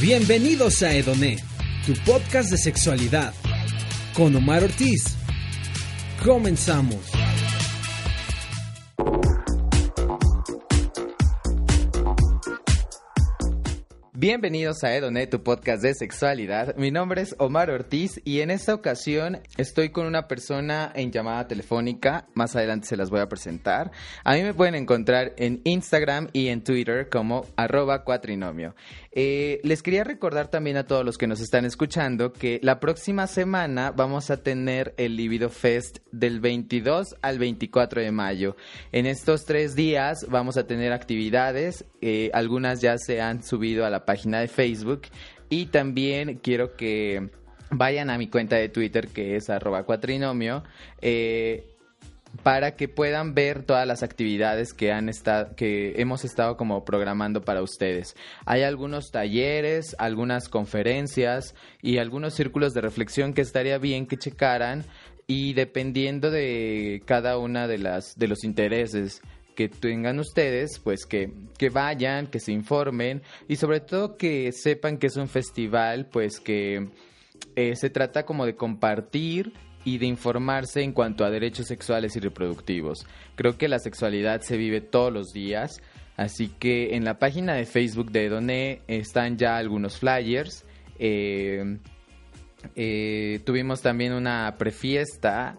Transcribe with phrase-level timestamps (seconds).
[0.00, 1.38] Bienvenidos a Edoné,
[1.86, 3.32] tu podcast de sexualidad,
[4.14, 5.16] con Omar Ortiz.
[6.22, 7.00] Comenzamos.
[14.18, 16.74] Bienvenidos a Edonet, tu podcast de sexualidad.
[16.76, 21.46] Mi nombre es Omar Ortiz y en esta ocasión estoy con una persona en llamada
[21.46, 22.26] telefónica.
[22.32, 23.90] Más adelante se las voy a presentar.
[24.24, 28.74] A mí me pueden encontrar en Instagram y en Twitter como arroba cuatrinomio.
[29.18, 33.26] Eh, les quería recordar también a todos los que nos están escuchando que la próxima
[33.26, 38.56] semana vamos a tener el Libido Fest del 22 al 24 de mayo.
[38.92, 43.90] En estos tres días vamos a tener actividades, eh, algunas ya se han subido a
[43.90, 45.04] la página de Facebook
[45.48, 47.30] y también quiero que
[47.70, 50.62] vayan a mi cuenta de Twitter que es arroba cuatrinomio.
[51.00, 51.75] Eh,
[52.42, 57.42] para que puedan ver todas las actividades que han estado que hemos estado como programando
[57.42, 58.16] para ustedes.
[58.44, 64.84] Hay algunos talleres, algunas conferencias y algunos círculos de reflexión que estaría bien que checaran
[65.26, 69.22] y dependiendo de cada una de las de los intereses
[69.54, 74.98] que tengan ustedes, pues que, que vayan, que se informen y sobre todo que sepan
[74.98, 76.88] que es un festival, pues que
[77.56, 79.54] eh, se trata como de compartir
[79.86, 83.06] y de informarse en cuanto a derechos sexuales y reproductivos.
[83.36, 85.80] Creo que la sexualidad se vive todos los días,
[86.16, 90.64] así que en la página de Facebook de Doné están ya algunos flyers.
[90.98, 91.78] Eh,
[92.74, 95.56] eh, tuvimos también una prefiesta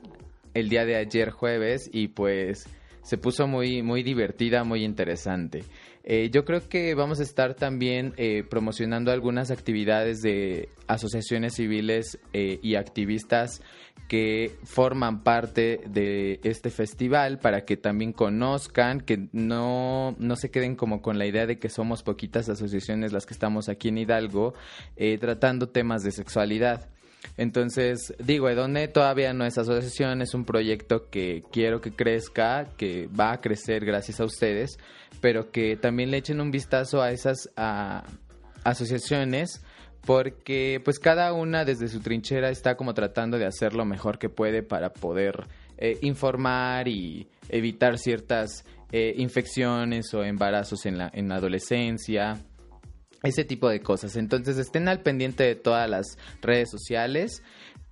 [0.53, 2.67] el día de ayer jueves y pues
[3.03, 5.63] se puso muy, muy divertida, muy interesante.
[6.09, 12.17] Eh, yo creo que vamos a estar también eh, promocionando algunas actividades de asociaciones civiles
[12.31, 13.61] eh, y activistas
[14.07, 20.77] que forman parte de este festival para que también conozcan, que no, no se queden
[20.77, 24.53] como con la idea de que somos poquitas asociaciones las que estamos aquí en Hidalgo
[25.19, 26.87] tratando temas de sexualidad.
[27.37, 33.07] Entonces, digo, Edone todavía no es asociación, es un proyecto que quiero que crezca, que
[33.07, 34.77] va a crecer gracias a ustedes,
[35.21, 37.49] pero que también le echen un vistazo a esas
[38.63, 39.61] asociaciones
[40.05, 44.29] porque pues cada una desde su trinchera está como tratando de hacer lo mejor que
[44.29, 45.47] puede para poder
[45.77, 52.37] eh, informar y evitar ciertas eh, infecciones o embarazos en la, en la adolescencia
[53.23, 54.15] ese tipo de cosas.
[54.15, 57.43] Entonces estén al pendiente de todas las redes sociales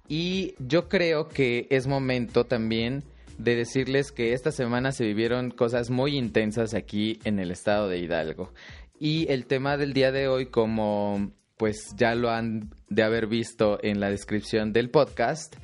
[0.07, 3.03] y yo creo que es momento también
[3.37, 7.99] de decirles que esta semana se vivieron cosas muy intensas aquí en el estado de
[7.99, 8.53] Hidalgo.
[8.99, 13.79] Y el tema del día de hoy, como pues ya lo han de haber visto
[13.81, 15.55] en la descripción del podcast,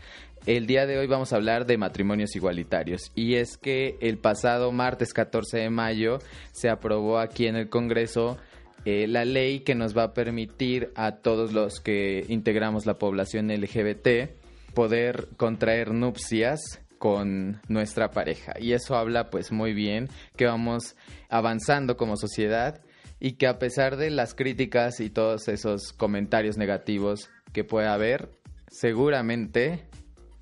[0.46, 3.12] el día de hoy vamos a hablar de matrimonios igualitarios.
[3.14, 6.20] Y es que el pasado martes 14 de mayo
[6.52, 8.38] se aprobó aquí en el Congreso
[8.86, 13.50] eh, la ley que nos va a permitir a todos los que integramos la población
[13.50, 14.32] LGBT
[14.74, 18.54] poder contraer nupcias con nuestra pareja.
[18.60, 20.96] Y eso habla pues muy bien que vamos
[21.30, 22.82] avanzando como sociedad
[23.20, 28.30] y que a pesar de las críticas y todos esos comentarios negativos que pueda haber,
[28.68, 29.84] seguramente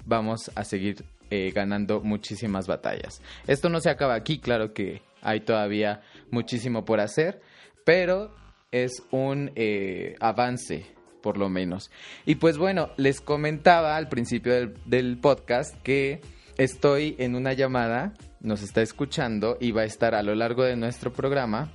[0.06, 3.22] vamos a seguir eh, ganando muchísimas batallas.
[3.48, 6.02] Esto no se acaba aquí, claro que hay todavía
[6.32, 7.42] muchísimo por hacer,
[7.86, 8.34] pero
[8.72, 10.86] es un eh, avance,
[11.22, 11.92] por lo menos.
[12.26, 16.22] Y pues bueno, les comentaba al principio del, del podcast que
[16.58, 20.76] estoy en una llamada, nos está escuchando y va a estar a lo largo de
[20.76, 21.72] nuestro programa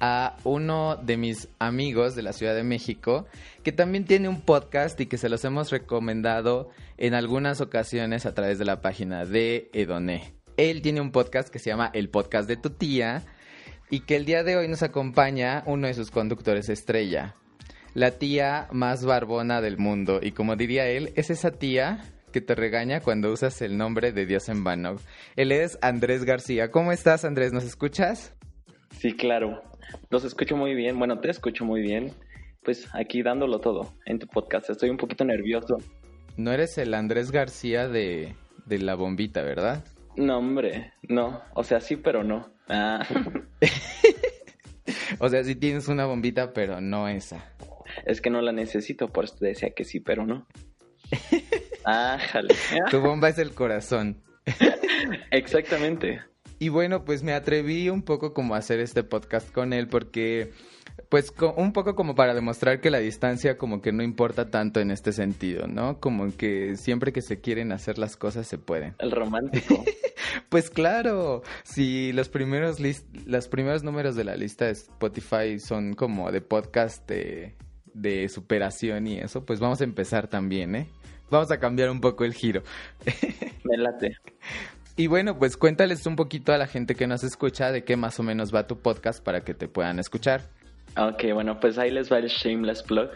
[0.00, 3.26] a uno de mis amigos de la Ciudad de México
[3.62, 8.34] que también tiene un podcast y que se los hemos recomendado en algunas ocasiones a
[8.34, 10.34] través de la página de Edoné.
[10.56, 13.24] Él tiene un podcast que se llama El Podcast de tu tía
[13.90, 17.36] y que el día de hoy nos acompaña uno de sus conductores estrella,
[17.94, 20.20] la tía más barbona del mundo.
[20.22, 24.26] Y como diría él, es esa tía que te regaña cuando usas el nombre de
[24.26, 24.96] Dios en vano.
[25.36, 26.70] Él es Andrés García.
[26.70, 27.52] ¿Cómo estás, Andrés?
[27.52, 28.34] ¿Nos escuchas?
[28.90, 29.62] Sí, claro.
[30.10, 30.98] Los escucho muy bien.
[30.98, 32.12] Bueno, te escucho muy bien.
[32.62, 34.68] Pues aquí dándolo todo en tu podcast.
[34.68, 35.78] Estoy un poquito nervioso.
[36.36, 38.34] No eres el Andrés García de,
[38.66, 39.84] de la bombita, ¿verdad?
[40.16, 41.40] No, hombre, no.
[41.54, 42.50] O sea, sí, pero no.
[42.68, 43.06] Ah.
[45.18, 47.52] o sea, sí tienes una bombita, pero no esa.
[48.04, 50.46] Es que no la necesito, por eso te decía que sí, pero no.
[51.84, 52.54] ah, jale.
[52.90, 54.22] Tu bomba es el corazón.
[55.30, 56.20] Exactamente.
[56.58, 60.52] Y bueno, pues me atreví un poco como a hacer este podcast con él porque
[61.08, 64.90] pues un poco como para demostrar que la distancia como que no importa tanto en
[64.90, 66.00] este sentido, ¿no?
[66.00, 68.94] Como que siempre que se quieren hacer las cosas se pueden.
[68.98, 69.84] El romántico.
[70.48, 72.78] pues claro, si los primeros
[73.26, 77.54] los primeros números de la lista de Spotify son como de podcast de,
[77.92, 80.88] de superación y eso, pues vamos a empezar también, ¿eh?
[81.30, 82.62] Vamos a cambiar un poco el giro.
[83.64, 84.16] Me late.
[84.98, 88.18] Y bueno, pues cuéntales un poquito a la gente que nos escucha de qué más
[88.18, 90.40] o menos va tu podcast para que te puedan escuchar.
[90.96, 93.10] Ok, bueno, pues ahí les va el shameless plug.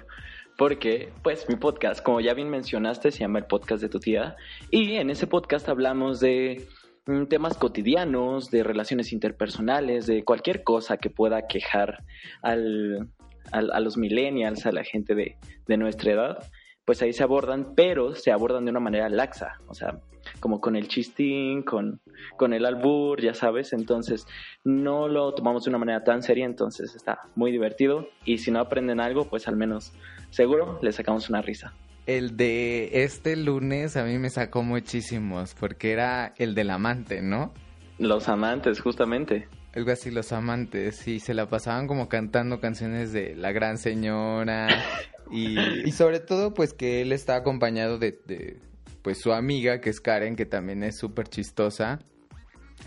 [0.59, 4.37] Porque, pues, mi podcast, como ya bien mencionaste, se llama el podcast de tu tía.
[4.71, 6.69] Y en ese podcast hablamos de
[7.07, 12.05] mm, temas cotidianos, de relaciones interpersonales, de cualquier cosa que pueda quejar
[12.43, 13.09] al,
[13.53, 16.51] a los millennials, a la gente de, de nuestra edad
[16.85, 20.01] pues ahí se abordan, pero se abordan de una manera laxa, o sea,
[20.41, 22.01] como con el chistín, con,
[22.37, 24.27] con el albur, ya sabes, entonces
[24.65, 28.61] no lo tomamos de una manera tan seria, entonces está muy divertido y si no
[28.61, 29.93] aprenden algo, pues al menos
[30.31, 31.75] seguro les sacamos una risa.
[32.07, 37.53] El de este lunes a mí me sacó muchísimos porque era el del amante, ¿no?
[37.99, 39.47] Los amantes, justamente.
[39.75, 44.69] Algo así, los amantes, y se la pasaban como cantando canciones de La Gran Señora,
[45.31, 48.59] y, sobre todo, pues que él está acompañado de, de,
[49.03, 52.01] pues su amiga, que es Karen, que también es súper chistosa.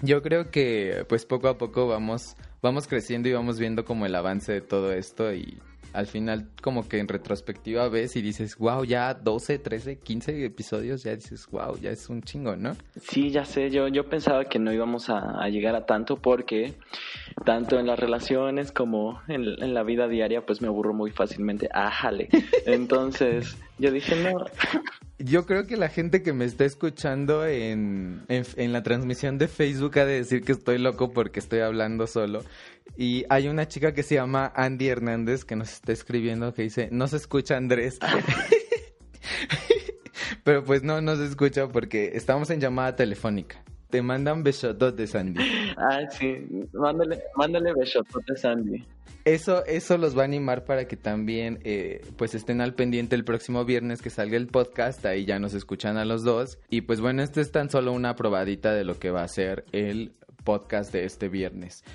[0.01, 4.15] Yo creo que pues poco a poco vamos, vamos creciendo y vamos viendo como el
[4.15, 5.59] avance de todo esto y
[5.94, 11.04] al final como que en retrospectiva ves y dices, wow, ya 12, 13, 15 episodios,
[11.04, 12.75] ya dices, wow, ya es un chingo, ¿no?
[13.00, 16.74] Sí, ya sé, yo, yo pensaba que no íbamos a, llegar a tanto porque
[17.45, 22.30] tanto en las relaciones como en, la vida diaria pues me aburro muy fácilmente, ájale.
[22.66, 24.46] Entonces yo dije, no.
[25.19, 30.00] Yo creo que la gente que me está escuchando en, en, la transmisión de Facebook
[30.00, 32.42] ha de decir que estoy loco porque estoy hablando solo.
[32.95, 36.90] Y hay una chica que se llama Andy Hernández que nos está escribiendo que dice,
[36.92, 38.00] no se escucha Andrés.
[40.44, 43.63] Pero pues no, no se escucha porque estamos en llamada telefónica.
[43.90, 45.40] Te mandan de Sandy.
[45.78, 46.48] Ah, sí.
[46.74, 48.86] Mándale, mándale de Sandy.
[49.25, 53.24] Eso, eso los va a animar para que también eh, pues estén al pendiente el
[53.24, 56.60] próximo viernes que salga el podcast, ahí ya nos escuchan a los dos.
[56.69, 59.63] Y pues bueno, esto es tan solo una probadita de lo que va a ser
[59.72, 60.13] el
[60.44, 61.86] podcast de este viernes.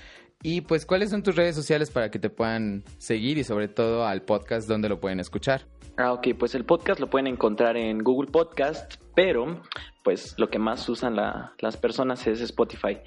[0.43, 4.06] Y pues, ¿cuáles son tus redes sociales para que te puedan seguir y sobre todo
[4.06, 5.67] al podcast donde lo pueden escuchar?
[5.96, 9.61] Ah, ok, pues el podcast lo pueden encontrar en Google Podcast, pero
[10.05, 12.99] pues lo que más usan las personas es Spotify.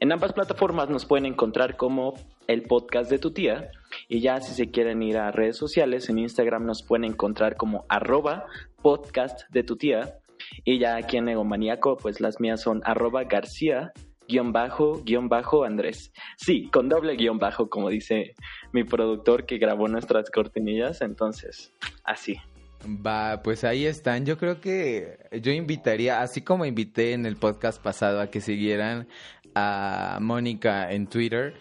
[0.00, 2.14] En ambas plataformas nos pueden encontrar como
[2.46, 3.70] el podcast de tu tía
[4.08, 7.84] y ya si se quieren ir a redes sociales, en Instagram nos pueden encontrar como
[7.90, 8.46] arroba
[8.80, 10.18] podcast de tu tía
[10.64, 13.92] y ya aquí en Egomaníaco pues las mías son arroba García
[14.28, 16.12] guion bajo, guion bajo Andrés.
[16.36, 18.34] Sí, con doble guion bajo, como dice
[18.72, 21.72] mi productor que grabó nuestras cortinillas, entonces,
[22.04, 22.36] así.
[22.84, 24.24] Va, pues ahí están.
[24.24, 29.08] Yo creo que yo invitaría, así como invité en el podcast pasado a que siguieran
[29.54, 31.54] a Mónica en Twitter,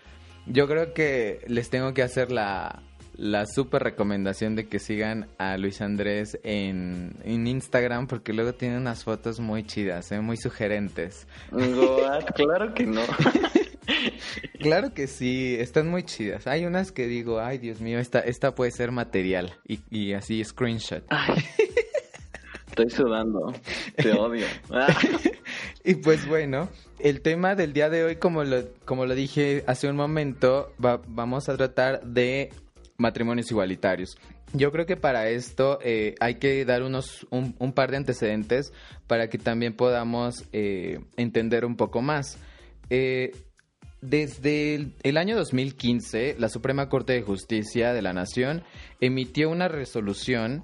[0.45, 2.83] yo creo que les tengo que hacer la,
[3.17, 9.03] la super recomendación de que sigan a Luis Andrés en, Instagram porque luego tiene unas
[9.03, 10.21] fotos muy chidas, ¿eh?
[10.21, 11.27] muy sugerentes.
[12.35, 13.01] claro que no.
[14.59, 16.45] claro que sí, están muy chidas.
[16.45, 20.43] Hay unas que digo, ay Dios mío, esta, esta puede ser material y, y así
[20.43, 21.03] screenshot.
[22.67, 23.51] estoy sudando,
[23.95, 24.45] te odio.
[25.83, 26.69] y pues bueno,
[26.99, 31.49] el tema del día de hoy, como lo, como lo dije hace un momento, vamos
[31.49, 32.51] a tratar de
[32.97, 34.17] matrimonios igualitarios.
[34.53, 38.73] Yo creo que para esto eh, hay que dar unos un, par de antecedentes
[39.07, 42.37] para que también podamos eh, entender un poco más.
[42.89, 43.31] Eh,
[44.01, 48.63] desde el, el, año 2015, la Suprema Corte de Justicia de la Nación
[49.01, 50.63] emitió una resolución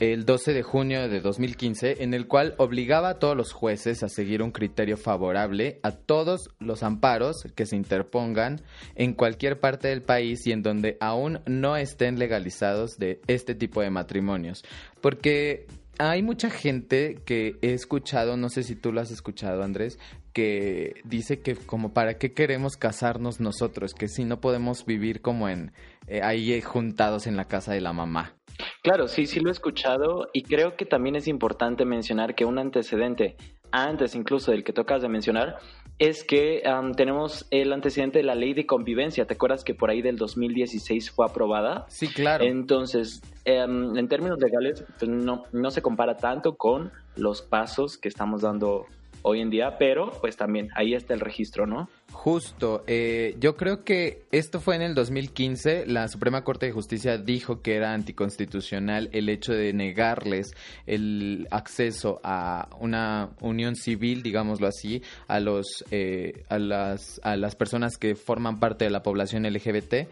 [0.00, 4.08] el 12 de junio de 2015, en el cual obligaba a todos los jueces a
[4.08, 8.62] seguir un criterio favorable a todos los amparos que se interpongan
[8.96, 13.82] en cualquier parte del país y en donde aún no estén legalizados de este tipo
[13.82, 14.64] de matrimonios.
[15.00, 15.66] Porque
[15.98, 19.98] hay mucha gente que he escuchado, no sé si tú lo has escuchado Andrés,
[20.32, 25.48] que dice que como para qué queremos casarnos nosotros, que si no podemos vivir como
[25.48, 25.72] en
[26.08, 28.34] eh, ahí juntados en la casa de la mamá.
[28.82, 32.58] Claro, sí, sí lo he escuchado y creo que también es importante mencionar que un
[32.58, 33.36] antecedente,
[33.70, 35.58] antes incluso del que tocas de mencionar,
[35.98, 36.62] es que
[36.96, 39.26] tenemos el antecedente de la ley de convivencia.
[39.26, 41.86] ¿Te acuerdas que por ahí del 2016 fue aprobada?
[41.88, 42.44] Sí, claro.
[42.44, 48.08] Entonces, em, en términos legales, pues, no, no se compara tanto con los pasos que
[48.08, 48.86] estamos dando
[49.26, 51.88] hoy en día, pero pues también ahí está el registro, ¿no?
[52.12, 57.16] Justo, eh, yo creo que esto fue en el 2015, la Suprema Corte de Justicia
[57.16, 60.54] dijo que era anticonstitucional el hecho de negarles
[60.86, 67.56] el acceso a una unión civil, digámoslo así, a los eh, a las a las
[67.56, 70.08] personas que forman parte de la población LGBT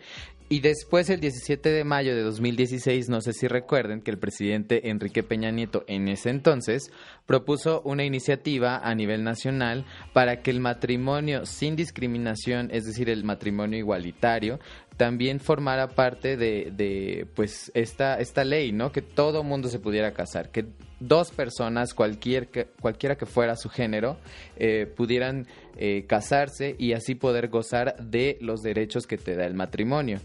[0.52, 4.90] y después, el 17 de mayo de 2016, no sé si recuerden que el presidente
[4.90, 6.92] Enrique Peña Nieto, en ese entonces,
[7.24, 13.24] propuso una iniciativa a nivel nacional para que el matrimonio sin discriminación, es decir, el
[13.24, 14.60] matrimonio igualitario,
[14.98, 18.92] también formara parte de, de pues esta, esta ley, ¿no?
[18.92, 20.66] Que todo mundo se pudiera casar, que
[21.00, 24.18] dos personas, cualquier, cualquiera que fuera su género,
[24.56, 25.46] eh, pudieran
[25.78, 30.20] eh, casarse y así poder gozar de los derechos que te da el matrimonio.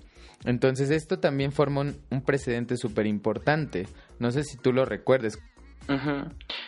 [0.45, 3.87] Entonces esto también forma un, precedente súper importante.
[4.19, 5.39] No sé si tú lo recuerdes.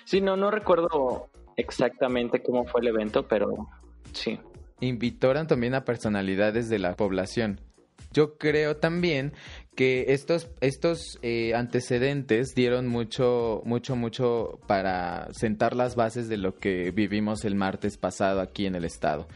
[0.05, 3.67] Sí, no, no recuerdo exactamente cómo fue el evento, pero
[4.13, 4.39] sí.
[4.79, 7.59] Invitaron también a personalidades de la población.
[8.11, 9.33] Yo creo también
[9.75, 16.55] que estos, estos eh, antecedentes dieron mucho, mucho, mucho para sentar las bases de lo
[16.55, 19.27] que vivimos el martes pasado aquí en el estado.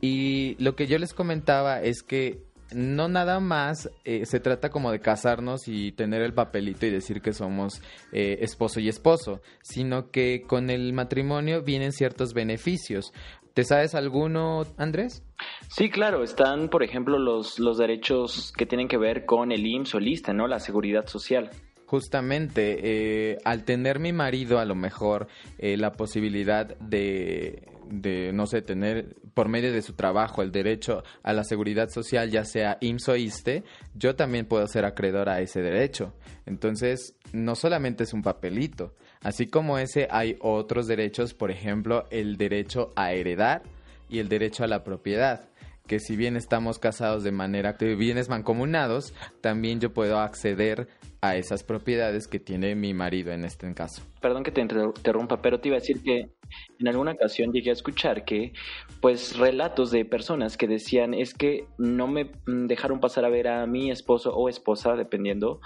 [0.00, 4.90] Y lo que yo les comentaba es que no nada más eh, se trata como
[4.90, 7.82] de casarnos y tener el papelito y decir que somos
[8.12, 13.12] eh, esposo y esposo, sino que con el matrimonio vienen ciertos beneficios.
[13.54, 15.22] ¿Te sabes alguno, Andrés?
[15.68, 19.94] Sí, claro, están, por ejemplo, los, los derechos que tienen que ver con el IMSS
[19.94, 20.46] o el ISTE, ¿no?
[20.46, 21.50] La seguridad social.
[21.86, 28.62] Justamente, eh, al tener mi marido a lo mejor la posibilidad de de, no sé,
[28.62, 33.08] tener por medio de su trabajo el derecho a la seguridad social, ya sea IMSS
[33.08, 33.64] o ISTE,
[33.94, 36.14] yo también puedo ser acreedor a ese derecho.
[36.46, 38.94] Entonces, no solamente es un papelito.
[39.22, 43.62] Así como ese, hay otros derechos, por ejemplo, el derecho a heredar
[44.08, 45.48] y el derecho a la propiedad
[45.86, 50.88] que si bien estamos casados de manera de bienes mancomunados, también yo puedo acceder
[51.28, 54.02] a esas propiedades que tiene mi marido en este caso.
[54.20, 56.30] Perdón que te interrumpa, pero te iba a decir que
[56.78, 58.52] en alguna ocasión llegué a escuchar que,
[59.00, 63.66] pues, relatos de personas que decían es que no me dejaron pasar a ver a
[63.66, 65.60] mi esposo o esposa, dependiendo,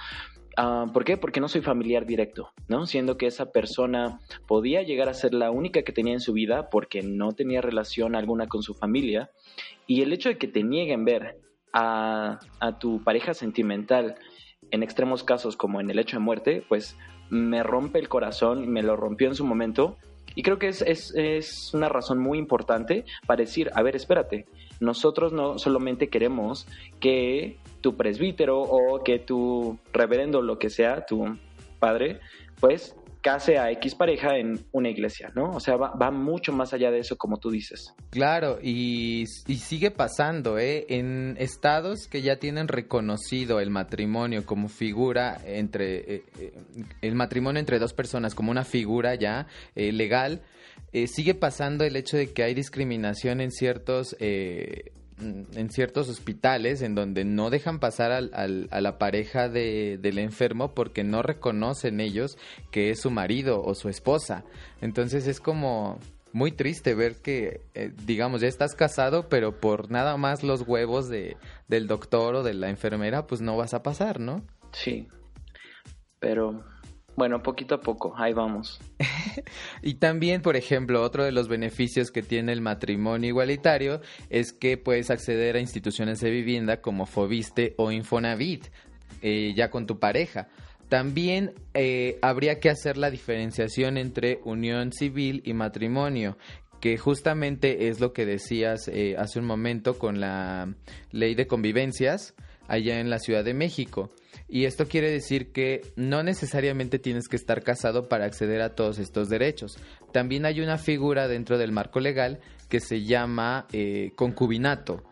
[0.57, 1.17] Ah, ¿Por qué?
[1.17, 2.87] Porque no soy familiar directo, ¿no?
[2.87, 6.71] Siendo que esa persona podía llegar a ser la única que tenía en su vida
[6.71, 9.31] porque no tenía relación alguna con su familia.
[9.87, 11.41] Y el hecho de que te nieguen ver
[11.73, 12.41] a
[12.81, 14.17] tu pareja sentimental
[14.71, 16.97] en extremos casos como en el hecho de muerte, pues
[17.29, 19.97] me rompe el corazón, me lo rompió en su momento.
[20.35, 24.47] Y creo que es, es, es una razón muy importante para decir, a ver, espérate,
[24.79, 26.67] nosotros no solamente queremos
[27.01, 31.37] que tu presbítero o que tu reverendo, lo que sea, tu
[31.79, 32.21] padre,
[32.61, 35.51] pues case a X pareja en una iglesia, ¿no?
[35.51, 37.95] O sea, va, mucho más allá de eso, como tú dices.
[38.11, 40.87] Claro, y, sigue pasando, ¿eh?
[40.89, 46.53] En estados que ya tienen reconocido el matrimonio como figura entre, eh, eh,
[47.03, 50.43] el matrimonio entre dos personas como una figura ya eh, legal,
[51.07, 56.95] sigue pasando el hecho de que hay discriminación en ciertos eh, en ciertos hospitales en
[56.95, 62.39] donde no dejan pasar al, a la pareja de, del enfermo porque no reconocen ellos
[62.71, 64.45] que es su marido o su esposa.
[64.81, 65.99] Entonces es como
[66.33, 71.09] muy triste ver que, eh, digamos, ya estás casado, pero por nada más los huevos
[71.09, 71.37] de,
[71.69, 74.43] del doctor o de la enfermera, pues no vas a pasar, ¿no?
[74.73, 75.09] Sí.
[76.21, 76.65] Pero
[77.17, 78.81] bueno, poquito a poco, ahí vamos.
[79.83, 84.77] y también, por ejemplo, otro de los beneficios que tiene el matrimonio igualitario es que
[84.77, 88.67] puedes acceder a instituciones de vivienda como Fobiste o Infonavit,
[89.23, 90.49] eh, ya con tu pareja.
[90.89, 96.37] También eh, habría que hacer la diferenciación entre unión civil y matrimonio,
[96.81, 100.75] que justamente es lo que decías eh, hace un momento con la
[101.13, 102.35] ley de convivencias
[102.67, 104.11] allá en la Ciudad de México.
[104.53, 108.99] Y esto quiere decir que no necesariamente tienes que estar casado para acceder a todos
[108.99, 109.79] estos derechos.
[110.13, 115.05] También hay una figura dentro del marco legal que se llama eh, concubinato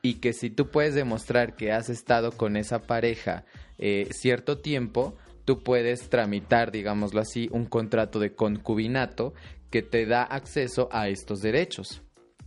[0.00, 3.44] y que si tú puedes demostrar que has estado con esa pareja
[3.78, 9.34] eh, cierto tiempo, tú puedes tramitar, digámoslo así, un contrato de concubinato
[9.70, 12.02] que te da acceso a estos derechos.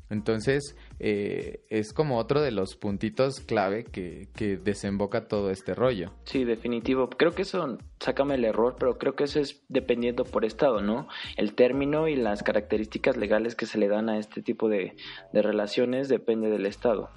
[0.09, 6.13] Entonces, eh, es como otro de los puntitos clave que, que, desemboca todo este rollo.
[6.23, 7.09] Sí, definitivo.
[7.09, 11.07] Creo que eso, sácame el error, pero creo que eso es dependiendo por estado, ¿no?
[11.35, 14.95] El término y las características legales que se le dan a este tipo de,
[15.33, 17.09] de relaciones depende del estado.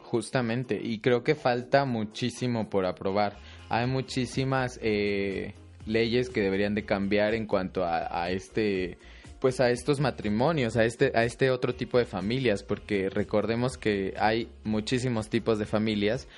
[0.00, 3.38] Justamente, y creo que falta muchísimo por aprobar.
[3.68, 5.54] Hay muchísimas eh,
[5.86, 8.98] leyes que deberían de cambiar en cuanto a, a este
[9.44, 14.14] pues a estos matrimonios, a este, a este otro tipo de familias, porque recordemos que
[14.18, 16.28] hay muchísimos tipos de familias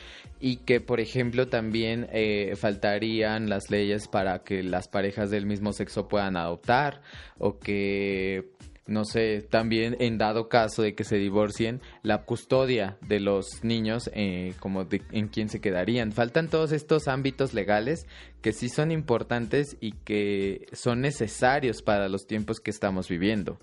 [0.40, 5.72] y que, por ejemplo, también eh, faltarían las leyes para que las parejas del mismo
[5.72, 7.00] sexo puedan adoptar
[7.38, 8.50] o que
[8.86, 14.10] no sé, también en dado caso de que se divorcien, la custodia de los niños,
[14.14, 16.12] eh, como de, en quién se quedarían.
[16.12, 18.06] Faltan todos estos ámbitos legales
[18.42, 23.58] que sí son importantes y que son necesarios para los tiempos que estamos viviendo.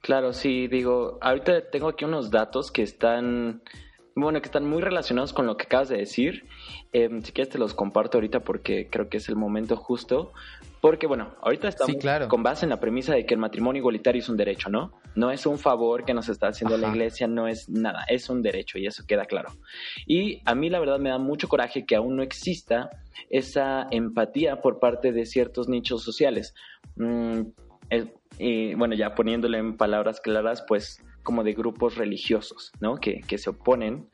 [0.00, 3.62] Claro, sí, digo, ahorita tengo aquí unos datos que están,
[4.14, 6.44] bueno, que están muy relacionados con lo que acabas de decir.
[6.92, 10.32] Eh, si quieres te los comparto ahorita porque creo que es el momento justo.
[10.82, 11.94] Porque, bueno, ahorita estamos
[12.26, 14.92] con base en la premisa de que el matrimonio igualitario es un derecho, ¿no?
[15.14, 18.42] No es un favor que nos está haciendo la iglesia, no es nada, es un
[18.42, 19.52] derecho y eso queda claro.
[20.08, 22.90] Y a mí la verdad me da mucho coraje que aún no exista
[23.30, 26.52] esa empatía por parte de ciertos nichos sociales.
[26.96, 27.42] Mm,
[28.38, 32.96] y bueno, ya poniéndole en palabras claras, pues como de grupos religiosos, ¿no?
[32.96, 34.08] Que, que se oponen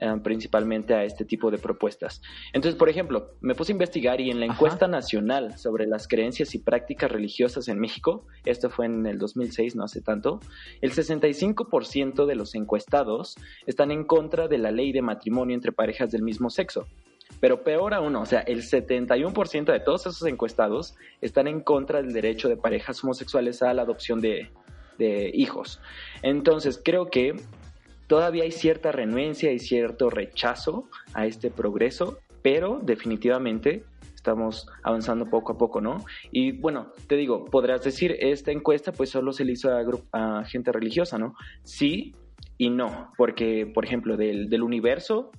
[0.00, 2.22] eh, principalmente a este tipo de propuestas.
[2.54, 6.54] Entonces, por ejemplo, me puse a investigar y en la encuesta nacional sobre las creencias
[6.54, 10.40] y prácticas religiosas en México, esto fue en el 2006, no hace tanto,
[10.80, 16.10] el 65% de los encuestados están en contra de la ley de matrimonio entre parejas
[16.10, 16.86] del mismo sexo.
[17.38, 22.14] Pero peor aún, o sea, el 71% de todos esos encuestados están en contra del
[22.14, 24.50] derecho de parejas homosexuales a la adopción de,
[24.98, 25.80] de hijos.
[26.22, 27.36] Entonces, creo que
[28.10, 33.84] Todavía hay cierta renuencia y cierto rechazo a este progreso, pero definitivamente
[34.16, 36.04] estamos avanzando poco a poco, ¿no?
[36.32, 39.70] Y bueno, te digo, podrás decir, esta encuesta pues solo se le hizo
[40.12, 41.36] a, gente religiosa, ¿no?
[41.62, 42.16] Sí
[42.58, 45.30] y no, porque, por ejemplo, del, del universo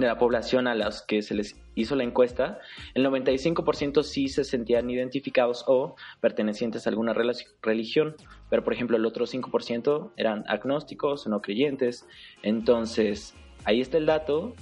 [0.00, 2.58] de la población a las que se les hizo la encuesta,
[2.94, 7.14] el 95% sí se sentían identificados o pertenecientes a alguna
[7.62, 8.16] religión,
[8.48, 12.06] pero por ejemplo el otro 5% eran agnósticos no creyentes.
[12.42, 14.54] Entonces, ahí está el dato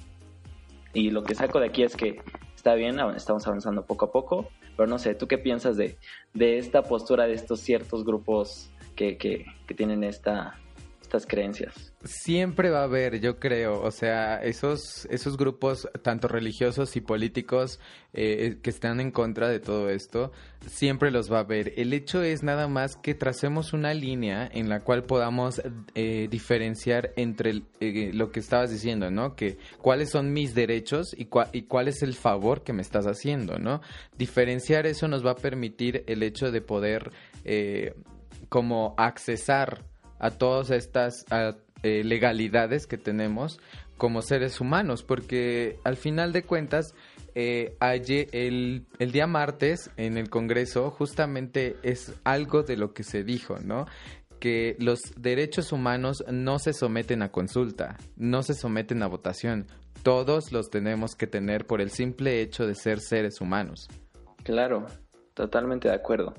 [0.93, 2.21] y lo que saco de aquí es que
[2.55, 5.97] está bien, estamos avanzando poco a poco, pero no sé, ¿tú qué piensas de,
[6.35, 10.59] de esta postura de estos ciertos grupos que, que tienen esta,
[11.09, 11.95] estas creencias?
[12.05, 17.81] Siempre va a haber, yo creo, o sea, esos, esos grupos, tanto religiosos y políticos,
[18.13, 20.33] eh, que están en contra de todo esto,
[20.67, 21.73] siempre los va a haber.
[21.77, 25.63] El hecho es nada más que tracemos una línea en la cual podamos
[25.95, 29.35] eh, diferenciar entre eh, lo que estabas diciendo, ¿no?
[29.35, 33.59] Que cuáles son mis derechos y, y cuál es el favor que me estás haciendo,
[33.59, 33.81] ¿no?
[34.19, 37.13] Diferenciar eso nos va a permitir el hecho de poder
[38.51, 39.85] como accesar
[40.19, 41.25] a todas estas
[41.83, 43.61] eh, legalidades que tenemos
[43.99, 46.95] como seres humanos, porque al final de cuentas,
[47.35, 53.25] eh, el, el, día martes en el Congreso justamente es algo de lo que se
[53.25, 53.87] dijo, ¿no?
[54.41, 59.67] Que los derechos humanos no se someten a consulta, no se someten a votación.
[60.05, 63.89] Todos los tenemos que tener por el simple hecho de ser seres humanos.
[64.45, 64.87] Claro,
[65.39, 66.35] totalmente de acuerdo.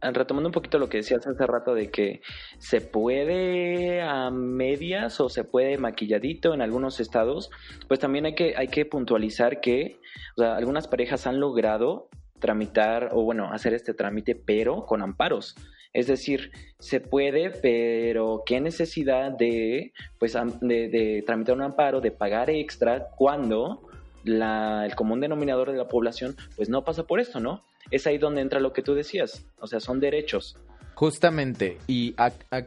[0.00, 2.20] Ah, retomando un poquito lo que decías hace rato de que
[2.58, 7.50] se puede a medias o se puede maquilladito en algunos estados,
[7.88, 9.98] pues también hay que, hay que puntualizar que
[10.36, 15.56] algunas parejas han logrado tramitar o bueno, hacer este trámite, pero con amparos.
[15.94, 22.10] Es decir, se puede, pero qué necesidad de, pues, de, de tramitar un amparo, de
[22.10, 23.88] pagar extra cuando
[24.24, 27.62] la, el común denominador de la población, pues no pasa por esto, ¿no?
[27.90, 30.56] Es ahí donde entra lo que tú decías, o sea, son derechos.
[30.96, 32.14] Justamente, y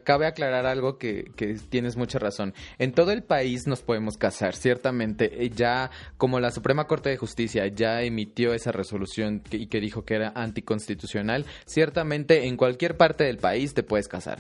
[0.04, 2.54] cabe aclarar algo que, que, tienes mucha razón.
[2.78, 5.44] En todo el país nos podemos casar, ciertamente.
[5.44, 10.06] Eh, ya, como la Suprema Corte de Justicia ya emitió esa resolución y que dijo
[10.06, 14.38] que era anticonstitucional, ciertamente en cualquier parte del país te puedes casar.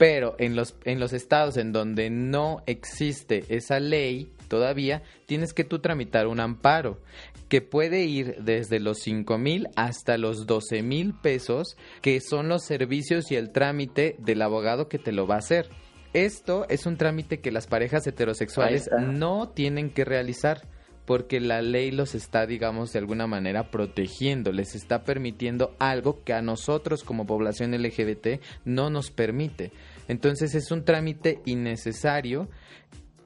[0.00, 5.62] Pero en los, en los estados en donde no existe esa ley, todavía, tienes que
[5.62, 7.02] tú tramitar un amparo
[7.50, 12.64] que puede ir desde los 5 mil hasta los 12 mil pesos, que son los
[12.64, 15.68] servicios y el trámite del abogado que te lo va a hacer.
[16.14, 20.66] Esto es un trámite que las parejas heterosexuales no tienen que realizar
[21.10, 26.34] porque la ley los está, digamos, de alguna manera protegiendo, les está permitiendo algo que
[26.34, 29.72] a nosotros como población LGBT no nos permite.
[30.06, 32.48] Entonces es un trámite innecesario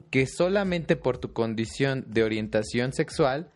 [0.08, 3.50] que solamente por tu condición de orientación sexual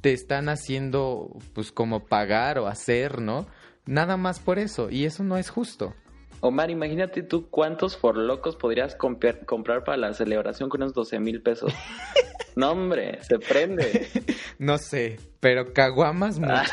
[0.00, 3.46] te están haciendo pues como pagar o hacer, ¿no?
[3.84, 5.94] Nada más por eso, y eso no es justo.
[6.40, 11.72] Omar, imagínate tú cuántos forlocos podrías comprar para la celebración con unos 12 mil pesos.
[12.56, 14.08] no, hombre, se prende.
[14.58, 16.72] No sé, pero caguamas muchas.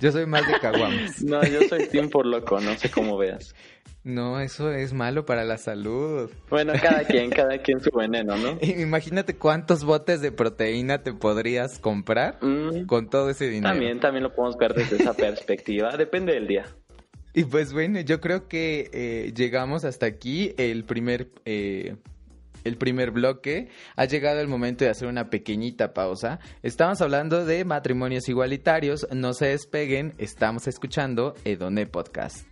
[0.00, 1.22] Yo soy más de caguamas.
[1.22, 3.54] no, yo soy team loco, no sé cómo veas.
[4.04, 6.30] No, eso es malo para la salud.
[6.48, 8.56] Bueno, cada quien, cada quien su veneno, ¿no?
[8.62, 13.74] Imagínate cuántos botes de proteína te podrías comprar mm, con todo ese dinero.
[13.74, 16.66] También, también lo podemos ver desde esa perspectiva, depende del día.
[17.36, 21.96] Y pues bueno, yo creo que eh, llegamos hasta aquí el primer eh,
[22.64, 26.40] el primer bloque, ha llegado el momento de hacer una pequeñita pausa.
[26.62, 32.46] Estamos hablando de matrimonios igualitarios, no se despeguen, estamos escuchando Edone Podcast.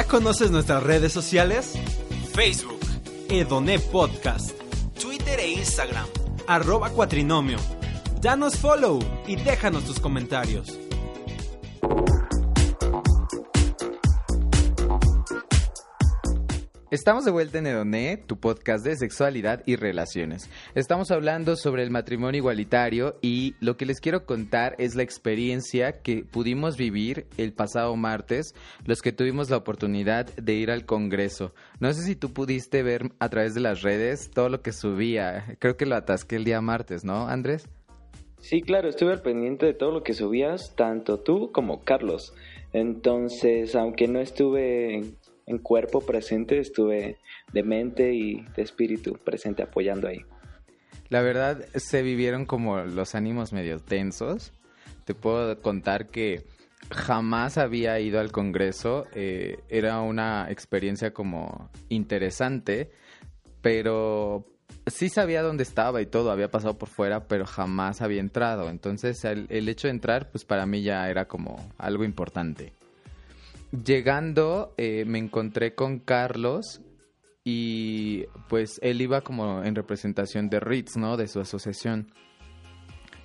[0.00, 1.74] ¿Ya conoces nuestras redes sociales?
[2.32, 2.80] Facebook,
[3.28, 4.52] Edone Podcast,
[4.98, 6.06] Twitter e Instagram,
[6.46, 7.58] arroba cuatrinomio.
[8.18, 10.78] Danos follow y déjanos tus comentarios.
[16.90, 20.50] Estamos de vuelta en Edoné, tu podcast de sexualidad y relaciones.
[20.74, 26.02] Estamos hablando sobre el matrimonio igualitario y lo que les quiero contar es la experiencia
[26.02, 31.54] que pudimos vivir el pasado martes, los que tuvimos la oportunidad de ir al Congreso.
[31.78, 35.56] No sé si tú pudiste ver a través de las redes todo lo que subía.
[35.60, 37.68] Creo que lo atasqué el día martes, ¿no, Andrés?
[38.40, 42.34] Sí, claro, estuve al pendiente de todo lo que subías, tanto tú como Carlos.
[42.72, 45.02] Entonces, aunque no estuve
[45.50, 47.18] en cuerpo presente, estuve
[47.52, 50.24] de mente y de espíritu presente apoyando ahí.
[51.08, 54.52] La verdad, se vivieron como los ánimos medio tensos.
[55.04, 56.44] Te puedo contar que
[56.90, 59.06] jamás había ido al Congreso.
[59.12, 62.92] Eh, era una experiencia como interesante,
[63.60, 64.46] pero
[64.86, 68.70] sí sabía dónde estaba y todo, había pasado por fuera, pero jamás había entrado.
[68.70, 72.72] Entonces el, el hecho de entrar, pues para mí ya era como algo importante.
[73.72, 76.80] Llegando eh, me encontré con Carlos
[77.44, 81.16] y pues él iba como en representación de Ritz, ¿no?
[81.16, 82.12] De su asociación.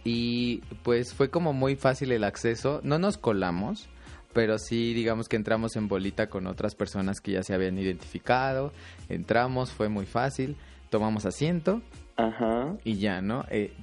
[0.04, 2.80] Y pues fue como muy fácil el acceso.
[2.84, 3.90] No nos colamos,
[4.34, 8.72] pero sí digamos que entramos en bolita con otras personas que ya se habían identificado.
[9.10, 10.58] Entramos, fue muy fácil.
[10.92, 11.82] Tomamos asiento.
[12.18, 12.78] Ajá.
[12.84, 13.46] Y ya, ¿no?
[13.50, 13.74] Eh,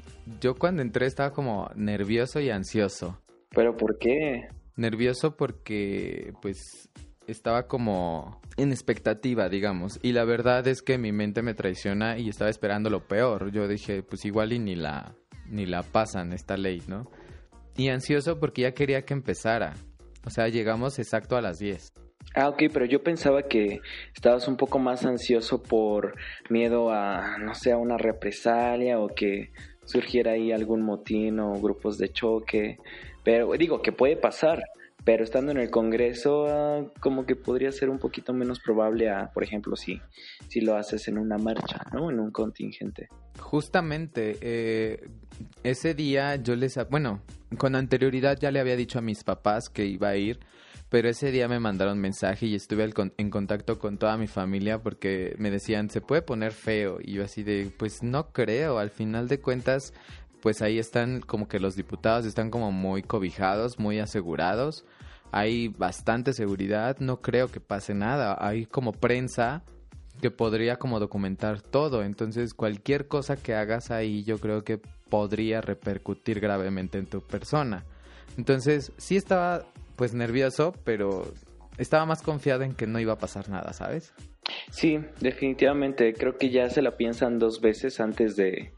[0.40, 3.18] yo cuando entré estaba como nervioso y ansioso.
[3.50, 4.48] ¿Pero por qué?
[4.76, 6.88] Nervioso porque pues
[7.26, 9.98] estaba como en expectativa, digamos.
[10.02, 13.50] Y la verdad es que mi mente me traiciona y estaba esperando lo peor.
[13.52, 15.14] Yo dije, pues igual y ni la,
[15.46, 17.10] ni la pasan esta ley, ¿no?
[17.76, 19.74] Y ansioso porque ya quería que empezara.
[20.24, 21.92] O sea, llegamos exacto a las 10.
[22.34, 23.80] Ah, ok, pero yo pensaba que
[24.14, 26.14] estabas un poco más ansioso por
[26.48, 29.50] miedo a, no sé, a una represalia o que
[29.84, 32.78] surgiera ahí algún motín o grupos de choque.
[33.24, 34.62] Pero digo que puede pasar,
[35.04, 39.30] pero estando en el Congreso ah, como que podría ser un poquito menos probable a,
[39.32, 40.00] por ejemplo, si,
[40.48, 42.10] si lo haces en una marcha, ¿no?
[42.10, 43.08] En un contingente.
[43.40, 45.08] Justamente, eh,
[45.62, 47.22] ese día yo les, bueno,
[47.58, 50.38] con anterioridad ya le había dicho a mis papás que iba a ir,
[50.92, 55.34] pero ese día me mandaron mensaje y estuve en contacto con toda mi familia porque
[55.38, 56.98] me decían, se puede poner feo.
[57.02, 59.94] Y yo así de, pues no creo, al final de cuentas
[60.42, 64.84] pues ahí están como que los diputados están como muy cobijados, muy asegurados.
[65.30, 68.36] Hay bastante seguridad, no creo que pase nada.
[68.40, 69.62] Hay como prensa
[70.20, 72.02] que podría como documentar todo.
[72.02, 77.84] Entonces cualquier cosa que hagas ahí yo creo que podría repercutir gravemente en tu persona.
[78.36, 81.32] Entonces sí estaba pues nervioso, pero
[81.78, 84.12] estaba más confiado en que no iba a pasar nada, ¿sabes?
[84.70, 86.12] Sí, definitivamente.
[86.14, 88.72] Creo que ya se la piensan dos veces antes de,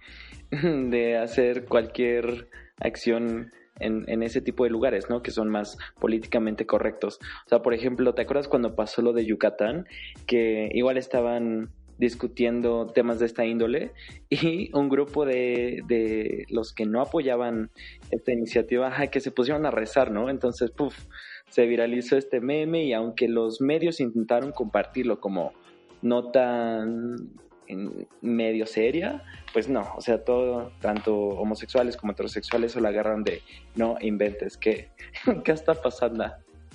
[0.90, 2.48] de hacer cualquier
[2.80, 5.22] acción en, en, ese tipo de lugares, ¿no?
[5.22, 7.18] Que son más políticamente correctos.
[7.46, 9.86] O sea, por ejemplo, ¿te acuerdas cuando pasó lo de Yucatán?
[10.26, 13.92] Que igual estaban discutiendo temas de esta índole
[14.30, 17.70] y un grupo de, de los que no apoyaban
[18.10, 20.28] esta iniciativa, que se pusieron a rezar, ¿no?
[20.30, 21.06] Entonces, puff,
[21.48, 25.52] se viralizó este meme y aunque los medios intentaron compartirlo como
[26.02, 27.16] no tan
[28.20, 29.22] medio seria,
[29.52, 33.42] pues no, o sea, todo, tanto homosexuales como heterosexuales se la agarran de
[33.74, 34.90] no inventes, ¿qué,
[35.44, 36.24] ¿qué está pasando?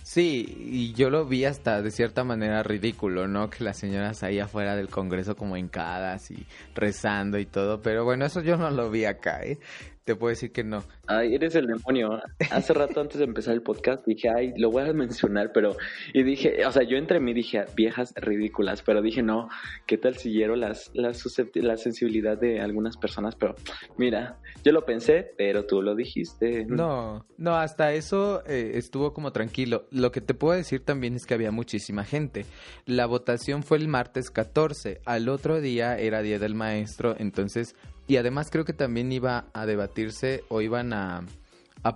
[0.04, 3.49] Sí, y yo lo vi hasta de cierta manera ridículo, ¿no?
[3.49, 8.25] Que las señoras ahí afuera del Congreso como hincadas y rezando y todo, pero bueno,
[8.25, 9.60] eso yo no lo vi acá, ¿eh?
[10.03, 10.83] Te puedo decir que no.
[11.07, 12.21] Ay, eres el demonio.
[12.51, 15.75] Hace rato antes de empezar el podcast dije, ay, lo voy a mencionar, pero...
[16.13, 19.49] Y dije, o sea, yo entre mí dije, viejas ridículas, pero dije, no,
[19.85, 21.23] ¿qué tal si hiero las, las
[21.55, 23.35] la sensibilidad de algunas personas?
[23.35, 23.55] Pero
[23.97, 26.65] mira, yo lo pensé, pero tú lo dijiste.
[26.65, 29.85] No, no, hasta eso eh, estuvo como tranquilo.
[29.91, 32.45] Lo que te puedo decir también es que había muchísima gente.
[32.85, 37.75] La votación fue el martes 14, al otro día era Día del Maestro, entonces
[38.10, 41.26] y además creo que también iba a debatirse o iban a,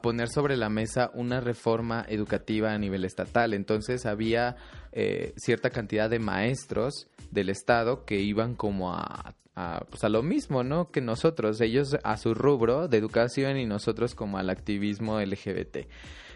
[0.04, 3.54] poner sobre la mesa una reforma educativa a nivel estatal.
[3.54, 4.56] Entonces había
[4.92, 10.22] eh, cierta cantidad de maestros del Estado que iban como a, a, pues a lo
[10.22, 10.92] mismo, ¿no?
[10.92, 15.88] Que nosotros, ellos a su rubro de educación y nosotros como al activismo LGBT.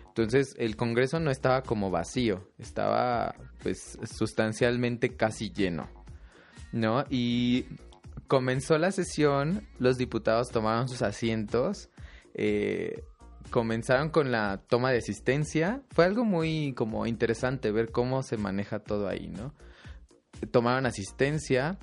[0.07, 5.87] Entonces el Congreso no estaba como vacío, estaba pues sustancialmente casi lleno,
[6.71, 7.05] ¿no?
[7.11, 7.65] Y
[8.27, 11.89] comenzó la sesión, los diputados tomaron sus asientos,
[12.33, 13.03] eh,
[13.49, 15.81] comenzaron con la toma de asistencia.
[15.91, 19.53] Fue algo muy como interesante ver cómo se maneja todo ahí, ¿no?
[20.51, 21.79] Tomaron asistencia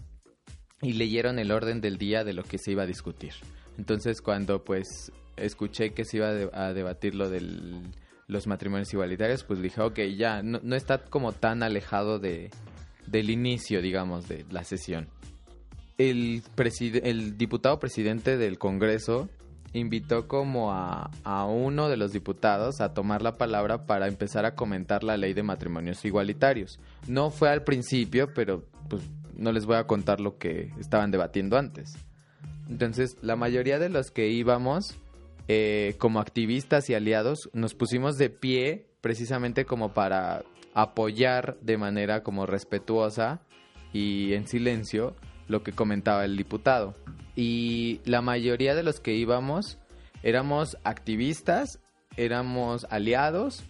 [0.80, 3.32] y leyeron el orden del día de lo que se iba a discutir.
[3.78, 7.40] Entonces cuando pues escuché que se iba a, debatir lo de
[8.28, 12.50] los matrimonios igualitarios, pues dije, ok, ya, no, no está como tan alejado de,
[13.06, 15.08] del inicio, digamos, de la sesión
[15.98, 16.42] el,
[17.02, 19.28] el diputado presidente del Congreso
[19.74, 21.10] invitó como a,
[21.46, 25.42] uno de los diputados a tomar la palabra para empezar a comentar la ley de
[25.42, 26.78] matrimonios igualitarios.
[27.08, 29.02] No fue al principio, pero pues
[29.36, 31.92] no les voy a contar lo que estaban debatiendo antes.
[32.70, 34.96] Entonces, la mayoría de los que íbamos
[35.48, 42.22] eh, como activistas y aliados nos pusimos de pie precisamente como para apoyar de manera
[42.22, 43.40] como respetuosa
[43.92, 45.14] y en silencio
[45.48, 46.94] lo que comentaba el diputado.
[47.36, 49.78] Y la mayoría de los que íbamos
[50.22, 51.80] éramos activistas,
[52.16, 53.64] éramos aliados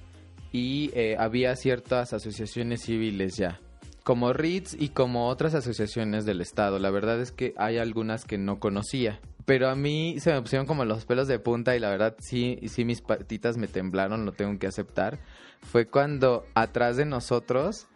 [0.52, 3.60] y eh, había ciertas asociaciones civiles ya,
[4.04, 6.78] como RITS y como otras asociaciones del Estado.
[6.78, 9.20] La verdad es que hay algunas que no conocía.
[9.46, 12.60] Pero a mí se me pusieron como los pelos de punta y la verdad sí,
[12.66, 15.18] sí mis patitas me temblaron, lo tengo que aceptar.
[15.60, 17.86] Fue cuando atrás de nosotros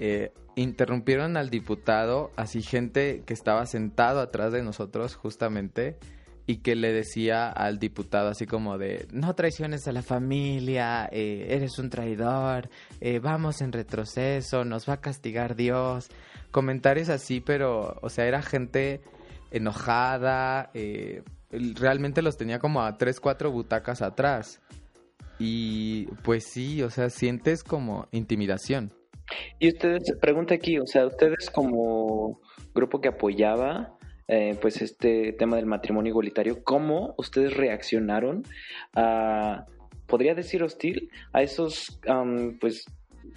[0.00, 5.96] eh, interrumpieron al diputado, así gente que estaba sentado atrás de nosotros justamente
[6.46, 11.46] y que le decía al diputado así como de no traiciones a la familia, eh,
[11.50, 16.08] eres un traidor, eh, vamos en retroceso, nos va a castigar Dios,
[16.50, 19.00] comentarios así, pero o sea era gente
[19.52, 24.60] enojada, eh, realmente los tenía como a tres, cuatro butacas atrás
[25.38, 28.97] y pues sí, o sea sientes como intimidación.
[29.58, 32.40] Y ustedes, pregunta aquí, o sea, ustedes como
[32.74, 33.98] grupo que apoyaba
[34.30, 38.44] eh, pues este tema del matrimonio igualitario, ¿cómo ustedes reaccionaron
[38.94, 39.64] a,
[40.06, 41.98] podría decir hostil, a esos
[42.60, 42.84] pues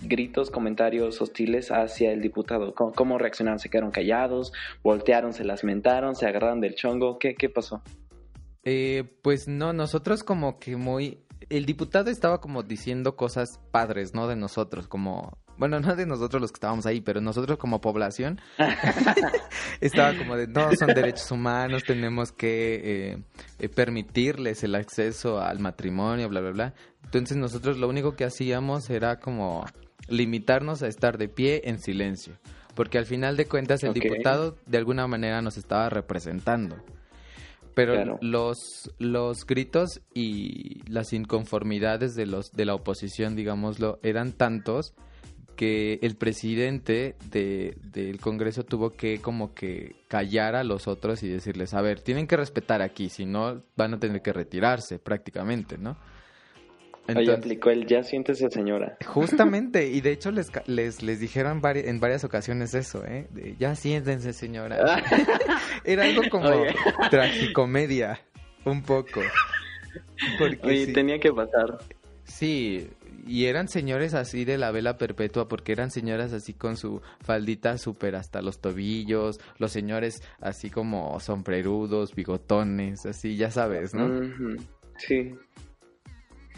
[0.01, 2.73] gritos, comentarios hostiles hacia el diputado?
[2.73, 3.59] ¿Cómo, reaccionaron?
[3.59, 4.51] ¿Se quedaron callados?
[4.83, 5.31] ¿Voltearon?
[5.31, 6.15] ¿Se lamentaron?
[6.15, 7.19] ¿Se agarraron del chongo?
[7.19, 7.81] ¿Qué, qué pasó?
[8.63, 11.19] Eh, pues no, nosotros como que muy...
[11.49, 14.27] El diputado estaba como diciendo cosas padres, ¿no?
[14.27, 18.41] De nosotros, como bueno, no de nosotros los que estábamos ahí, pero nosotros como población,
[19.79, 23.17] estaba como de, no, son derechos humanos, tenemos que eh,
[23.59, 26.73] eh, permitirles el acceso al matrimonio, bla, bla, bla.
[27.03, 29.63] Entonces nosotros lo único que hacíamos era como
[30.07, 32.39] limitarnos a estar de pie en silencio,
[32.73, 36.75] porque al final de cuentas el diputado de alguna manera nos estaba representando.
[37.75, 38.57] Pero los,
[38.97, 44.95] los gritos y las inconformidades de los de la oposición, digámoslo, eran tantos
[45.55, 51.29] que el presidente de, del Congreso tuvo que como que callar a los otros y
[51.29, 55.77] decirles, a ver, tienen que respetar aquí, si no van a tener que retirarse prácticamente,
[55.77, 55.97] ¿no?
[57.07, 58.97] Entonces, aplicó el ya siéntese señora.
[59.05, 63.27] Justamente, y de hecho les, les, les dijeron en varias ocasiones eso, ¿eh?
[63.59, 64.77] ya siéntense señora.
[65.83, 66.49] Era algo como
[67.09, 68.21] tragicomedia,
[68.65, 69.21] un poco.
[70.37, 71.79] Porque tenía que pasar.
[72.23, 72.87] Sí,
[73.25, 77.77] y eran señores así de la vela perpetua, porque eran señoras así con su faldita
[77.77, 84.09] súper hasta los tobillos, los señores así como sombrerudos, bigotones, así, ya sabes, ¿no?
[84.97, 85.33] Sí.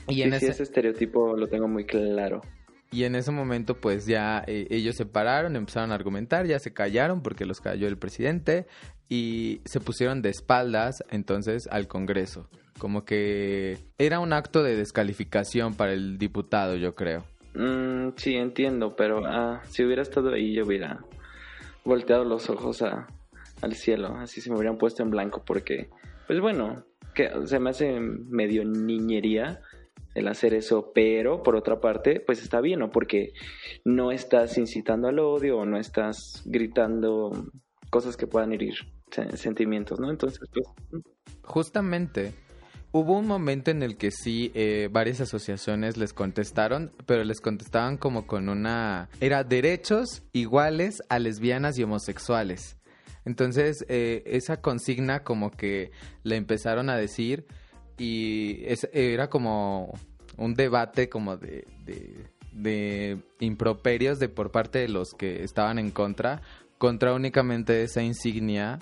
[0.07, 0.47] Y en ese...
[0.49, 2.41] ese estereotipo lo tengo muy claro.
[2.91, 6.73] Y en ese momento pues ya eh, ellos se pararon, empezaron a argumentar, ya se
[6.73, 8.67] callaron porque los cayó el presidente
[9.09, 15.75] y se pusieron de espaldas entonces al Congreso como que era un acto de descalificación
[15.75, 17.23] para el diputado, yo creo.
[17.53, 21.05] Mm, sí, entiendo, pero ah, si hubiera estado ahí yo hubiera
[21.85, 23.07] volteado los ojos a,
[23.61, 25.89] al cielo, así se me hubieran puesto en blanco porque,
[26.27, 26.83] pues bueno,
[27.13, 29.61] que se me hace medio niñería
[30.15, 32.91] el hacer eso, pero por otra parte, pues está bien, ¿no?
[32.91, 33.33] Porque
[33.83, 37.31] no estás incitando al odio o no estás gritando
[37.89, 38.75] cosas que puedan herir
[39.35, 40.09] sentimientos, ¿no?
[40.09, 41.03] Entonces, pues...
[41.43, 42.33] Justamente,
[42.93, 47.97] hubo un momento en el que sí, eh, varias asociaciones les contestaron, pero les contestaban
[47.97, 49.09] como con una...
[49.19, 52.77] Era derechos iguales a lesbianas y homosexuales.
[53.25, 55.91] Entonces, eh, esa consigna como que
[56.23, 57.47] le empezaron a decir
[57.97, 59.93] y era como
[60.37, 61.65] un debate como de,
[62.51, 66.41] de, improperios de por parte de los que estaban en contra,
[66.77, 68.79] contra únicamente esa insignia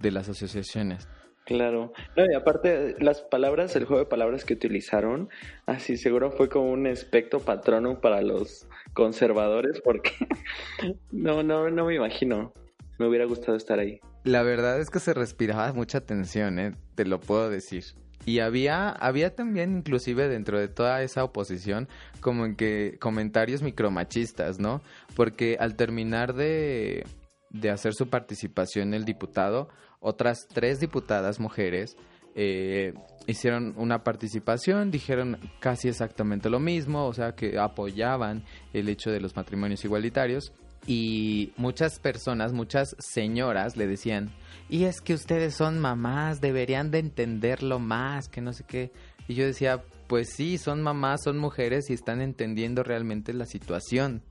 [0.00, 1.08] de las asociaciones.
[1.44, 1.92] Claro.
[2.16, 5.28] No, y aparte, las palabras, el juego de palabras que utilizaron,
[5.66, 10.12] así seguro fue como un espectro patrono para los conservadores, porque
[11.12, 12.52] no, no, no me imagino.
[12.98, 14.00] Me hubiera gustado estar ahí.
[14.22, 16.72] La verdad es que se respiraba mucha tensión, ¿eh?
[16.94, 17.84] te lo puedo decir.
[18.24, 21.88] Y había, había también, inclusive dentro de toda esa oposición,
[22.20, 24.80] como en que comentarios micromachistas, ¿no?
[25.14, 27.04] Porque al terminar de,
[27.50, 29.68] de hacer su participación el diputado,
[30.04, 31.96] otras tres diputadas mujeres
[32.36, 32.94] eh,
[33.26, 39.20] hicieron una participación, dijeron casi exactamente lo mismo, o sea que apoyaban el hecho de
[39.20, 40.52] los matrimonios igualitarios
[40.86, 44.30] y muchas personas, muchas señoras le decían,
[44.68, 48.92] y es que ustedes son mamás, deberían de entenderlo más, que no sé qué.
[49.26, 54.22] Y yo decía, pues sí, son mamás, son mujeres y están entendiendo realmente la situación,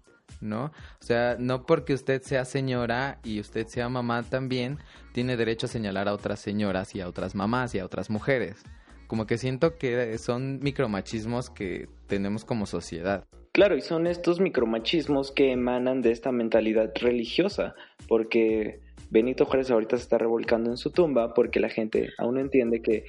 [0.42, 0.66] ¿no?
[0.66, 4.80] O sea, no porque usted sea señora y usted sea mamá también,
[5.14, 8.64] tiene derecho a señalar a otras señoras y a otras mamás y a otras mujeres.
[9.08, 13.24] Como que siento que son micromachismos que tenemos como sociedad.
[13.52, 17.76] Claro, y son estos micromachismos que emanan de esta mentalidad religiosa,
[18.08, 18.80] porque
[19.12, 22.82] Benito Juárez ahorita se está revolcando en su tumba porque la gente aún no entiende
[22.82, 23.06] que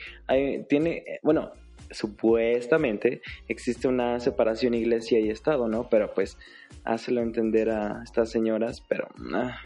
[0.68, 1.52] tiene, bueno,
[1.94, 5.88] supuestamente existe una separación iglesia y Estado, ¿no?
[5.88, 6.36] Pero pues
[6.84, 9.08] hácelo entender a estas señoras, pero...
[9.34, 9.56] Ah.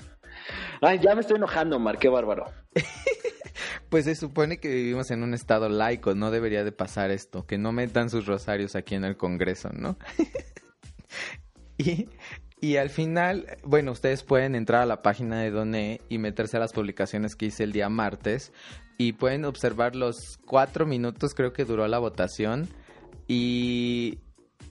[0.81, 2.45] Ay, ya me estoy enojando, Mar, qué bárbaro.
[3.89, 7.59] pues se supone que vivimos en un estado laico, no debería de pasar esto, que
[7.59, 9.99] no metan sus rosarios aquí en el Congreso, ¿no?
[11.79, 12.09] y,
[12.61, 16.61] y al final, bueno, ustedes pueden entrar a la página de Doné y meterse a
[16.61, 18.53] las publicaciones que hice el día martes
[18.97, 22.69] y pueden observar los cuatro minutos, creo que duró la votación
[23.29, 24.19] y,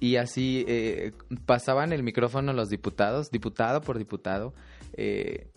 [0.02, 1.14] y así eh,
[1.46, 4.54] pasaban el micrófono los diputados, diputado por diputado,
[4.94, 5.50] eh,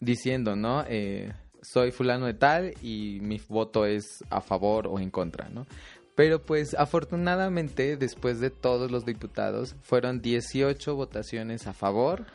[0.00, 0.84] diciendo, ¿no?
[0.88, 5.66] Eh, soy fulano de tal y mi voto es a favor o en contra, ¿no?
[6.18, 12.26] Pero pues afortunadamente después de todos los diputados fueron 18 votaciones a favor,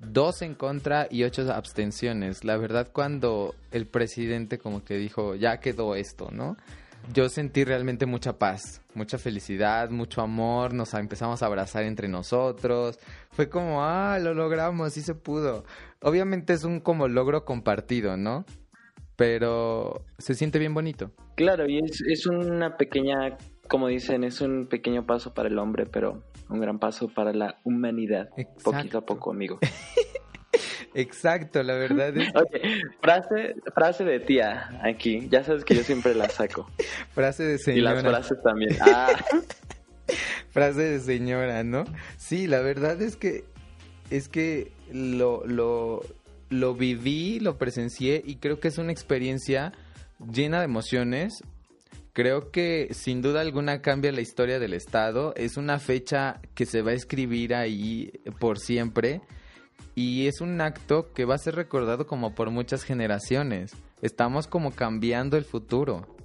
[0.00, 2.42] 2 en contra y 8 abstenciones.
[2.42, 6.56] La verdad cuando el presidente como que dijo ya quedó esto, ¿no?
[7.14, 12.98] Yo sentí realmente mucha paz, mucha felicidad, mucho amor, nos empezamos a abrazar entre nosotros.
[13.30, 15.64] Fue como, ah, lo logramos, sí se pudo.
[16.02, 18.44] Obviamente es un como logro compartido, ¿no?
[19.18, 21.10] Pero se siente bien bonito.
[21.34, 25.86] Claro, y es, es una pequeña, como dicen, es un pequeño paso para el hombre,
[25.86, 28.28] pero un gran paso para la humanidad,
[28.62, 29.58] poquito a poco, amigo.
[30.94, 32.32] Exacto, la verdad es.
[33.00, 35.26] frase, frase de tía aquí.
[35.28, 36.70] Ya sabes que yo siempre la saco.
[37.12, 37.90] frase de señora.
[37.90, 38.76] Y las frases también.
[38.80, 39.08] Ah.
[40.50, 41.84] frase de señora, ¿no?
[42.16, 43.44] Sí, la verdad es que
[44.10, 46.02] es que lo, lo,
[46.50, 49.72] lo viví, lo presencié y creo que es una experiencia
[50.32, 51.42] llena de emociones.
[52.12, 55.34] Creo que sin duda alguna cambia la historia del Estado.
[55.36, 59.20] Es una fecha que se va a escribir ahí por siempre
[59.94, 63.72] y es un acto que va a ser recordado como por muchas generaciones.
[64.02, 66.17] Estamos como cambiando el futuro.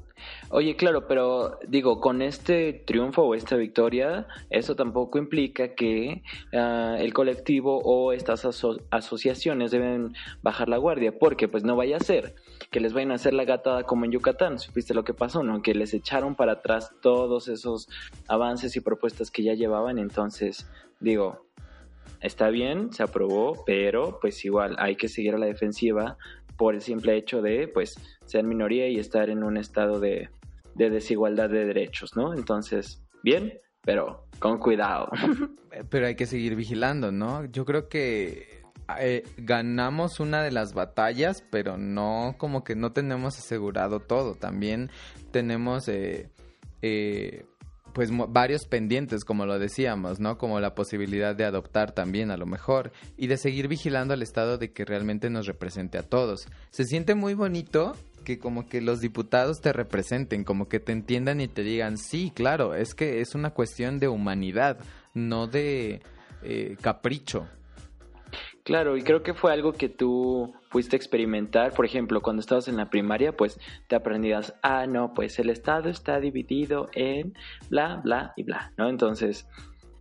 [0.49, 6.95] Oye, claro, pero digo, con este triunfo o esta victoria, eso tampoco implica que ah,
[6.99, 8.45] el colectivo o estas
[8.89, 12.35] asociaciones deben bajar la guardia, porque pues no vaya a ser
[12.71, 14.59] que les vayan a hacer la gatada como en Yucatán.
[14.59, 15.61] ¿Supiste lo que pasó, no?
[15.61, 17.87] Que les echaron para atrás todos esos
[18.27, 20.67] avances y propuestas que ya llevaban, entonces,
[20.99, 21.45] digo,
[22.21, 26.17] está bien, se aprobó, pero pues igual hay que seguir a la defensiva
[26.57, 30.29] por el simple hecho de pues ser minoría y estar en un estado de,
[30.75, 32.33] desigualdad de derechos, ¿no?
[32.33, 35.09] Entonces, bien, pero con cuidado.
[35.89, 37.45] Pero hay que seguir vigilando, ¿no?
[37.45, 38.61] Yo creo que
[38.99, 44.35] eh, ganamos una de las batallas, pero no como que no tenemos asegurado todo.
[44.35, 44.91] También
[45.31, 46.29] tenemos eh,
[46.83, 47.45] eh,
[47.93, 50.37] pues varios pendientes, como lo decíamos, ¿no?
[50.37, 54.57] Como la posibilidad de adoptar también a lo mejor y de seguir vigilando al Estado
[54.57, 56.47] de que realmente nos represente a todos.
[56.71, 61.41] Se siente muy bonito que como que los diputados te representen, como que te entiendan
[61.41, 64.77] y te digan, sí, claro, es que es una cuestión de humanidad,
[65.13, 66.01] no de
[66.41, 67.47] eh, capricho.
[68.63, 72.69] Claro, y creo que fue algo que tú fuiste a experimentar, por ejemplo, cuando estabas
[72.69, 77.33] en la primaria, pues te aprendías, ah, no, pues el Estado está dividido en
[77.69, 78.89] bla, bla y bla, ¿no?
[78.89, 79.47] Entonces,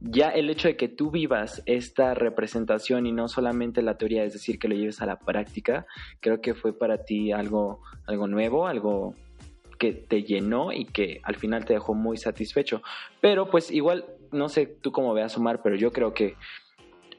[0.05, 4.33] ya el hecho de que tú vivas esta representación y no solamente la teoría, es
[4.33, 5.87] decir, que lo lleves a la práctica,
[6.21, 9.15] creo que fue para ti algo, algo nuevo, algo
[9.79, 12.83] que te llenó y que al final te dejó muy satisfecho.
[13.21, 16.37] Pero pues igual, no sé tú cómo veas Omar, pero yo creo que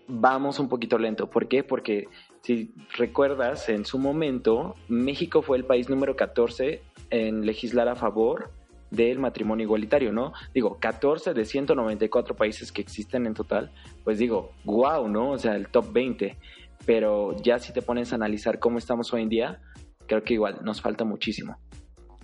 [0.08, 1.30] vamos un poquito lento.
[1.30, 1.64] ¿Por qué?
[1.64, 2.08] Porque
[2.42, 8.52] si recuerdas, en su momento, México fue el país número 14 en legislar a favor
[8.94, 10.34] del matrimonio igualitario, ¿no?
[10.54, 13.72] Digo, 14 de 194 países que existen en total,
[14.04, 15.32] pues digo, wow, ¿no?
[15.32, 16.38] O sea, el top 20.
[16.86, 19.62] Pero ya si te pones a analizar cómo estamos hoy en día,
[20.08, 21.58] creo que igual nos falta muchísimo.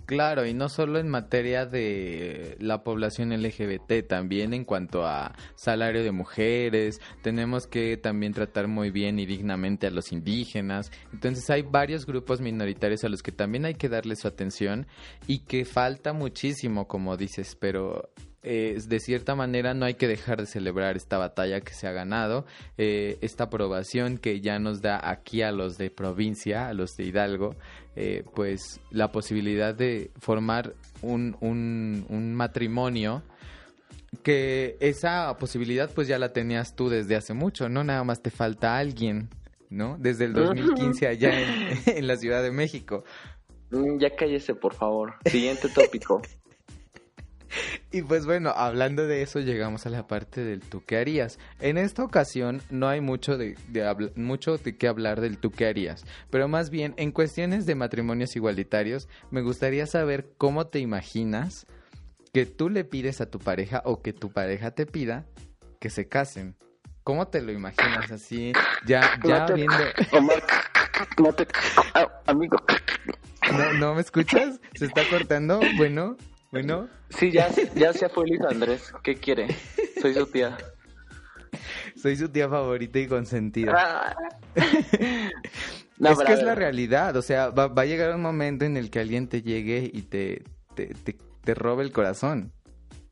[0.10, 6.04] Claro, y no solo en materia de la población LGBT, también en cuanto a salario
[6.04, 10.92] de mujeres, tenemos que también tratar muy bien y dignamente a los indígenas.
[11.14, 14.88] Entonces hay varios grupos minoritarios a los que también hay que darle su atención
[15.28, 18.10] y que falta muchísimo, como dices, pero
[18.42, 21.92] eh, de cierta manera no hay que dejar de celebrar esta batalla que se ha
[21.92, 22.46] ganado,
[22.78, 27.04] eh, esta aprobación que ya nos da aquí a los de provincia, a los de
[27.04, 27.56] Hidalgo,
[27.96, 33.24] eh, pues la posibilidad de formar un, un, matrimonio
[34.24, 37.84] que esa posibilidad pues ya la tenías tú desde hace mucho, ¿no?
[37.84, 39.30] Nada más te falta alguien,
[39.70, 39.98] ¿no?
[40.00, 41.32] Desde el 2015 allá
[41.86, 43.04] en, la Ciudad de México.
[43.72, 45.16] Mm, ya cállese, por favor.
[45.26, 46.22] Siguiente tópico.
[47.92, 51.40] Y pues bueno, hablando de eso llegamos a la parte del tú qué harías.
[51.60, 53.56] En esta ocasión no hay mucho de,
[54.16, 58.36] mucho de qué hablar del tú qué harías, pero más bien en cuestiones de matrimonios
[58.36, 61.66] igualitarios me gustaría saber cómo te imaginas
[62.34, 65.26] que tú le pides a tu pareja o que tu pareja te pida
[65.80, 66.56] que se casen.
[67.04, 68.54] ¿Cómo te lo imaginas así?
[68.86, 69.74] Ya, ya viendo.
[71.18, 71.48] no te,
[72.28, 72.58] amigo.
[73.52, 74.60] ¿No, ¿No me escuchas?
[74.76, 75.60] ¿Se está cortando?
[75.78, 76.18] Bueno.
[76.52, 76.88] Bueno.
[77.10, 78.92] Sí, ya, ya se fue Luis Andrés.
[79.04, 79.48] ¿Qué quiere?
[80.02, 80.58] Soy su tía.
[81.96, 83.74] Soy su tía favorita y consentida.
[83.76, 84.16] Ah.
[84.56, 87.16] es que es la realidad.
[87.18, 90.44] O sea, va, a llegar un momento en el que alguien te llegue y te,
[90.76, 90.94] te,
[91.44, 92.52] te, robe el corazón.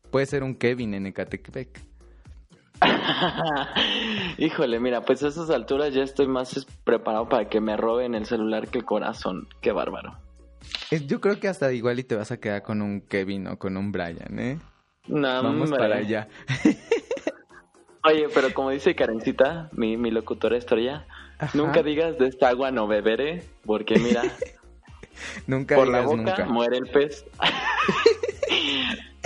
[0.09, 1.81] Puede ser un Kevin en Ecatepec.
[4.37, 8.25] Híjole, mira, pues a esas alturas ya estoy más preparado para que me roben el
[8.25, 9.47] celular que el corazón.
[9.61, 10.26] Qué bárbaro.
[11.05, 13.77] Yo creo que hasta igual y te vas a quedar con un Kevin o con
[13.77, 14.59] un Brian, ¿eh?
[15.07, 16.27] No, Vamos para allá.
[18.03, 21.05] Oye, pero como dice Karencita, mi, mi locutora estrella,
[21.53, 24.23] nunca digas de esta agua no beberé, porque mira,
[25.47, 27.25] nunca por la boca muere el pez.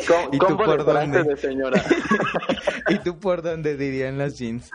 [0.32, 1.24] ¿Y tú por dónde?
[1.24, 1.84] De señora.
[2.90, 4.70] ¿Y tú por dónde dirían las jeans?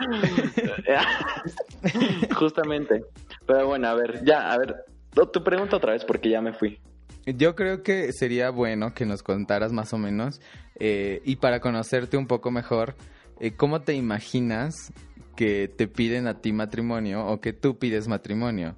[2.35, 3.05] Justamente.
[3.47, 4.85] Pero bueno, a ver, ya, a ver,
[5.25, 6.79] tu pregunta otra vez porque ya me fui.
[7.25, 10.41] Yo creo que sería bueno que nos contaras más o menos
[10.79, 12.95] eh, y para conocerte un poco mejor,
[13.41, 14.93] eh, ¿cómo te imaginas
[15.35, 18.77] que te piden a ti matrimonio o que tú pides matrimonio?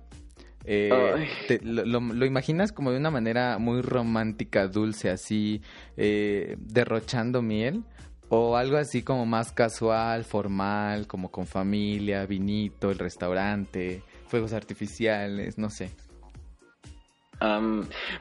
[0.64, 5.60] Eh, lo, imaginas como de una manera muy romántica, dulce, así,
[5.96, 7.84] derrochando miel?
[8.30, 15.56] ¿O algo así como más casual, formal, como con familia, vinito, el restaurante, fuegos artificiales,
[15.56, 15.90] no sé?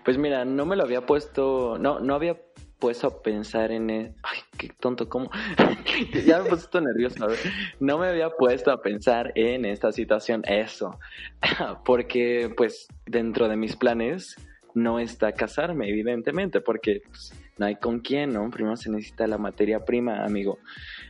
[0.03, 2.37] Pues mira, no me lo había puesto, no, no había
[2.79, 5.31] puesto a pensar en, e, ay, qué tonto, ¿cómo?
[6.25, 7.39] ya me puse nervioso, a ver.
[7.79, 10.99] No me había puesto a pensar en esta situación, eso,
[11.85, 14.35] porque pues dentro de mis planes
[14.73, 18.49] no está casarme, evidentemente, porque pues, no hay con quién, ¿no?
[18.51, 20.59] Primero se necesita la materia prima, amigo.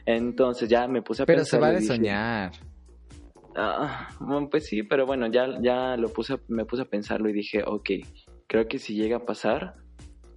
[0.06, 1.60] Entonces ya me puse a pensar.
[1.60, 2.52] Pero se va a soñar.
[3.60, 4.10] Ah,
[4.52, 7.90] pues sí, pero bueno, ya, ya lo puse, me puse a pensarlo y dije, ok,
[8.46, 9.74] creo que si llega a pasar,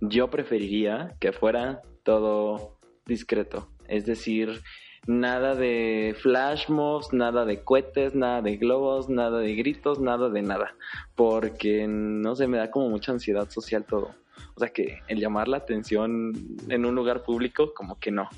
[0.01, 3.69] yo preferiría que fuera todo discreto.
[3.89, 4.63] Es decir,
[5.07, 10.41] nada de flash mobs, nada de cohetes, nada de globos, nada de gritos, nada de
[10.41, 10.75] nada.
[11.15, 14.15] Porque no sé, me da como mucha ansiedad social todo.
[14.55, 16.33] O sea que el llamar la atención
[16.69, 18.29] en un lugar público, como que no.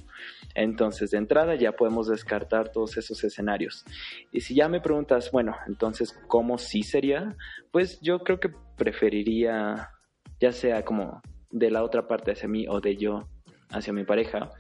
[0.54, 3.84] Entonces, de entrada ya podemos descartar todos esos escenarios.
[4.30, 7.36] Y si ya me preguntas, bueno, entonces, ¿cómo sí sería?
[7.70, 9.90] Pues yo creo que preferiría,
[10.40, 13.28] ya sea como de la otra parte hacia mí o de yo
[13.70, 14.50] hacia mi pareja,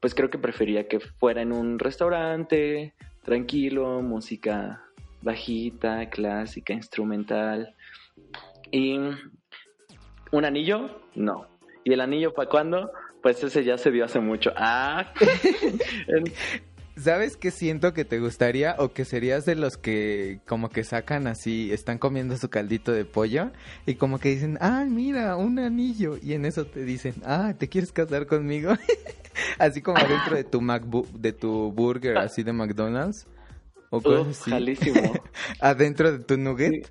[0.00, 4.84] pues creo que preferiría que fuera en un restaurante, tranquilo, música
[5.22, 7.74] bajita, clásica, instrumental.
[8.70, 8.98] Y
[10.32, 11.00] ¿Un anillo?
[11.16, 11.46] No.
[11.82, 12.92] ¿Y el anillo para cuándo?
[13.22, 14.52] Pues ese ya se dio hace mucho.
[14.56, 15.12] Ah.
[16.96, 21.26] ¿Sabes qué siento que te gustaría o que serías de los que como que sacan
[21.26, 23.52] así, están comiendo su caldito de pollo
[23.86, 27.68] y como que dicen, ah, mira, un anillo y en eso te dicen, ah, ¿te
[27.68, 28.72] quieres casar conmigo?
[29.58, 33.26] así como adentro de tu MacBook, de tu burger así de McDonald's
[33.88, 34.76] o cosas así.
[35.60, 36.90] adentro de tu nugget.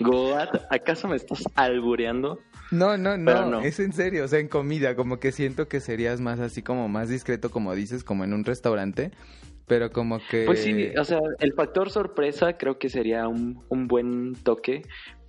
[0.00, 2.38] Goat, ¿acaso me estás albureando?
[2.70, 6.20] No, no, no, es en serio, o sea, en comida, como que siento que serías
[6.20, 9.10] más así como más discreto, como dices, como en un restaurante,
[9.66, 10.44] pero como que...
[10.44, 14.82] Pues sí, o sea, el factor sorpresa creo que sería un, un buen toque,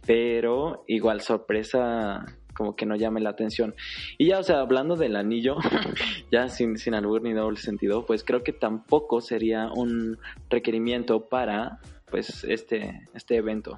[0.05, 2.25] pero igual sorpresa
[2.59, 3.73] como que no llame la atención.
[4.17, 5.55] Y ya, o sea, hablando del anillo,
[6.31, 10.17] ya sin, sin albur ni doble sentido, pues creo que tampoco sería un
[10.49, 11.79] requerimiento para
[12.11, 13.77] pues este, este evento.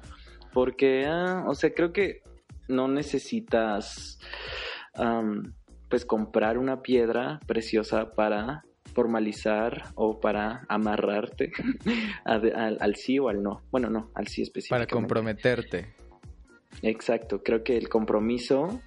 [0.52, 2.22] Porque, ah, o sea, creo que
[2.68, 4.18] no necesitas
[5.88, 11.52] pues comprar una piedra preciosa para formalizar o para amarrarte
[12.24, 13.62] al, sí o al no.
[13.70, 14.90] Bueno, no, al sí específicamente.
[14.90, 15.94] Para comprometerte.
[16.82, 18.80] Exacto, creo que el compromiso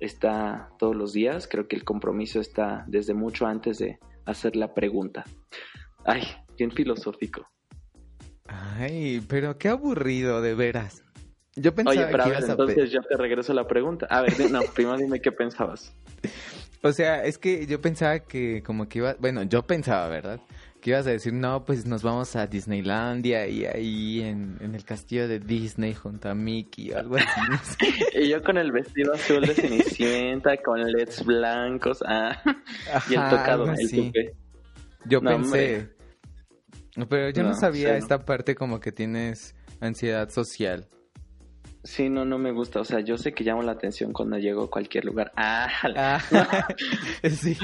[0.00, 4.74] está todos los días, creo que el compromiso está desde mucho antes de hacer la
[4.74, 5.24] pregunta.
[6.04, 6.22] Ay,
[6.56, 7.48] bien filosófico.
[8.46, 11.04] Ay, pero qué aburrido, de veras.
[11.60, 14.06] Yo pensaba Oye, pero a ver, entonces yo te regreso la pregunta.
[14.10, 15.92] A ver, no, primero dime qué pensabas.
[16.82, 20.40] O sea, es que yo pensaba que como que iba, bueno, yo pensaba, ¿verdad?
[20.80, 25.26] Que ibas a decir, no, pues nos vamos a Disneylandia y ahí en, el castillo
[25.26, 27.86] de Disney junto a Mickey o algo así.
[28.14, 32.40] y yo con el vestido azul de Cenicienta, con LEDs blancos, ah,
[33.10, 34.34] y el tocado, el
[35.06, 35.88] Yo pensé,
[37.08, 40.86] pero yo no, sabía esta parte como que tienes ansiedad social.
[41.84, 42.80] Sí, no, no me gusta.
[42.80, 45.32] O sea, yo sé que llamo la atención cuando llego a cualquier lugar.
[45.36, 46.68] Ah, ah
[47.30, 47.56] sí.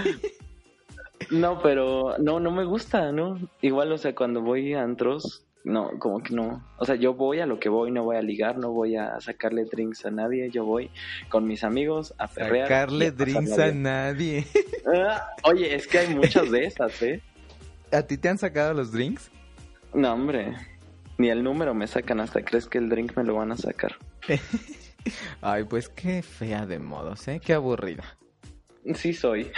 [1.31, 3.39] No, pero no, no me gusta, ¿no?
[3.61, 6.63] Igual, o sea, cuando voy a antros, no, como que no.
[6.77, 9.19] O sea, yo voy a lo que voy, no voy a ligar, no voy a
[9.21, 10.51] sacarle drinks a nadie.
[10.51, 10.91] Yo voy
[11.31, 12.69] con mis amigos a ferrear.
[12.69, 14.47] Sacarle drinks a nadie.
[14.87, 17.23] Ah, oye, es que hay muchas de esas, ¿eh?
[17.91, 19.31] ¿A ti te han sacado los drinks?
[19.95, 20.55] No, hombre.
[21.19, 23.97] Ni el número me sacan hasta crees que el drink me lo van a sacar.
[25.41, 27.41] Ay, pues qué fea de modos, ¿eh?
[27.45, 28.05] Qué aburrida.
[28.95, 29.51] Sí soy.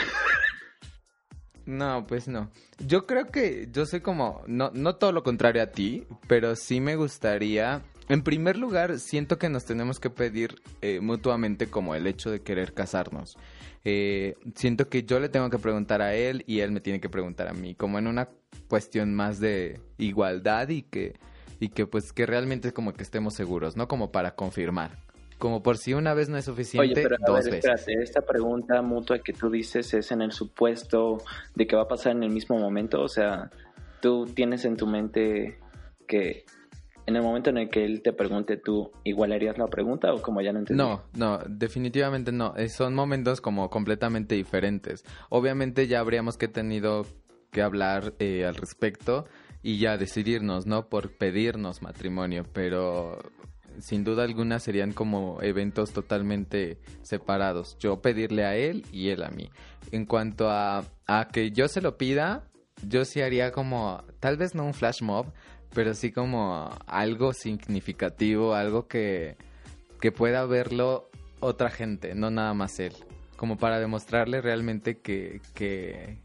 [1.65, 2.51] No, pues no.
[2.79, 6.81] Yo creo que yo soy como, no, no todo lo contrario a ti, pero sí
[6.81, 12.07] me gustaría, en primer lugar, siento que nos tenemos que pedir eh, mutuamente como el
[12.07, 13.37] hecho de querer casarnos.
[13.85, 17.09] Eh, siento que yo le tengo que preguntar a él y él me tiene que
[17.09, 18.29] preguntar a mí, como en una
[18.69, 21.15] cuestión más de igualdad y que
[21.61, 23.89] y que pues que realmente como que estemos seguros, ¿no?
[23.89, 24.93] Como para confirmar.
[25.39, 27.87] Como por si una vez no es suficiente, Oye, pero dos ver, veces.
[27.89, 31.19] esta pregunta mutua que tú dices es en el supuesto
[31.55, 33.51] de que va a pasar en el mismo momento, o sea,
[34.01, 35.59] tú tienes en tu mente
[36.07, 36.47] que
[37.07, 40.21] en el momento en el que él te pregunte, ¿tú igual harías la pregunta o
[40.21, 40.83] como ya no entendí?
[40.83, 42.55] No, no, definitivamente no.
[42.57, 45.05] Eh, son momentos como completamente diferentes.
[45.29, 47.07] Obviamente ya habríamos que tenido
[47.53, 49.27] que hablar eh, al respecto
[49.67, 50.89] y ya decidirnos, ¿no?
[50.89, 53.19] Por pedirnos matrimonio, pero
[53.81, 57.77] sin duda alguna serían como eventos totalmente separados.
[57.81, 59.51] Yo pedirle a él y él a mí.
[59.91, 62.45] En cuanto a, a que yo se lo pida,
[62.87, 65.33] yo sí haría como, tal vez no un flash mob,
[65.75, 69.37] pero sí como algo significativo, algo que,
[70.01, 71.11] que pueda verlo
[71.41, 72.93] otra gente, no nada más él.
[73.37, 76.21] Como para demostrarle realmente que, que,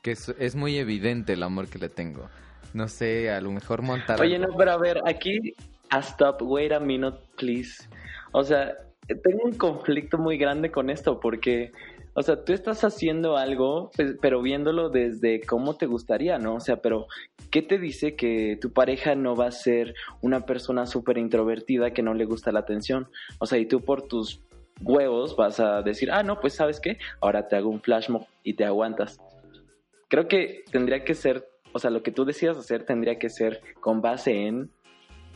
[0.00, 2.30] que es muy evidente el amor que le tengo
[2.72, 4.20] no sé, a lo mejor montar.
[4.20, 5.54] Oye, no, pero a ver, aquí,
[5.90, 7.88] a stop, wait a minute, please.
[8.32, 11.72] O sea, tengo un conflicto muy grande con esto porque,
[12.14, 16.54] o sea, tú estás haciendo algo, pues, pero viéndolo desde cómo te gustaría, ¿no?
[16.54, 17.06] O sea, pero,
[17.50, 22.02] ¿qué te dice que tu pareja no va a ser una persona súper introvertida que
[22.02, 23.08] no le gusta la atención?
[23.38, 24.40] O sea, y tú por tus
[24.82, 28.26] huevos vas a decir, ah, no, pues sabes qué, ahora te hago un flash mob
[28.42, 29.18] y te aguantas.
[30.08, 33.60] Creo que tendría que ser o sea, lo que tú decidas hacer tendría que ser
[33.80, 34.70] con base en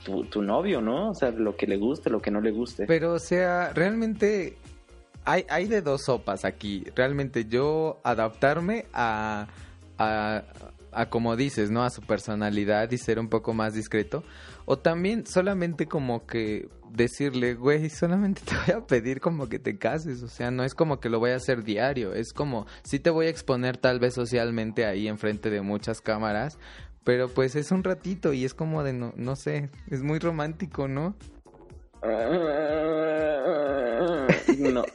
[0.04, 1.10] tu, novio, ¿no?
[1.10, 2.84] O sea, lo que le guste, lo que no le guste.
[2.86, 4.56] Pero, o sea, realmente
[5.24, 6.84] hay, hay de dos sopas aquí.
[6.94, 9.46] Realmente yo adaptarme a,
[9.98, 10.42] a,
[10.94, 11.84] a, como dices, ¿no?
[11.84, 14.22] A su personalidad y ser un poco más discreto.
[14.64, 19.78] O también solamente como que decirle, güey, solamente te voy a pedir como que te
[19.78, 23.00] cases, o sea, no es como que lo voy a hacer diario, es como, sí
[23.00, 26.58] te voy a exponer tal vez socialmente ahí enfrente de muchas cámaras,
[27.02, 30.88] pero pues es un ratito y es como de, no, no sé, es muy romántico,
[30.88, 31.16] ¿no?
[34.58, 34.84] no.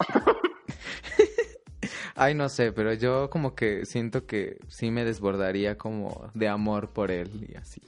[2.22, 6.90] Ay, no sé, pero yo como que siento que sí me desbordaría como de amor
[6.90, 7.82] por él y así.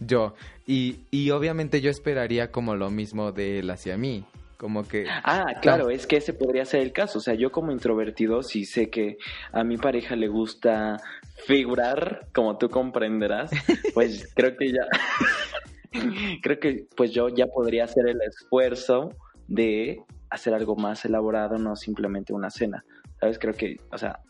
[0.00, 0.34] Yo.
[0.66, 4.24] Y, y obviamente yo esperaría como lo mismo de él hacia mí.
[4.56, 5.06] Como que...
[5.08, 7.18] Ah, claro, es que ese podría ser el caso.
[7.18, 9.18] O sea, yo como introvertido sí sé que
[9.52, 10.96] a mi pareja le gusta
[11.46, 13.52] figurar, como tú comprenderás,
[13.94, 14.82] pues creo que ya...
[16.42, 19.10] creo que pues yo ya podría hacer el esfuerzo
[19.46, 20.00] de
[20.30, 22.84] hacer algo más elaborado, no simplemente una cena.
[23.20, 23.38] ¿Sabes?
[23.38, 24.20] Creo que, o sea,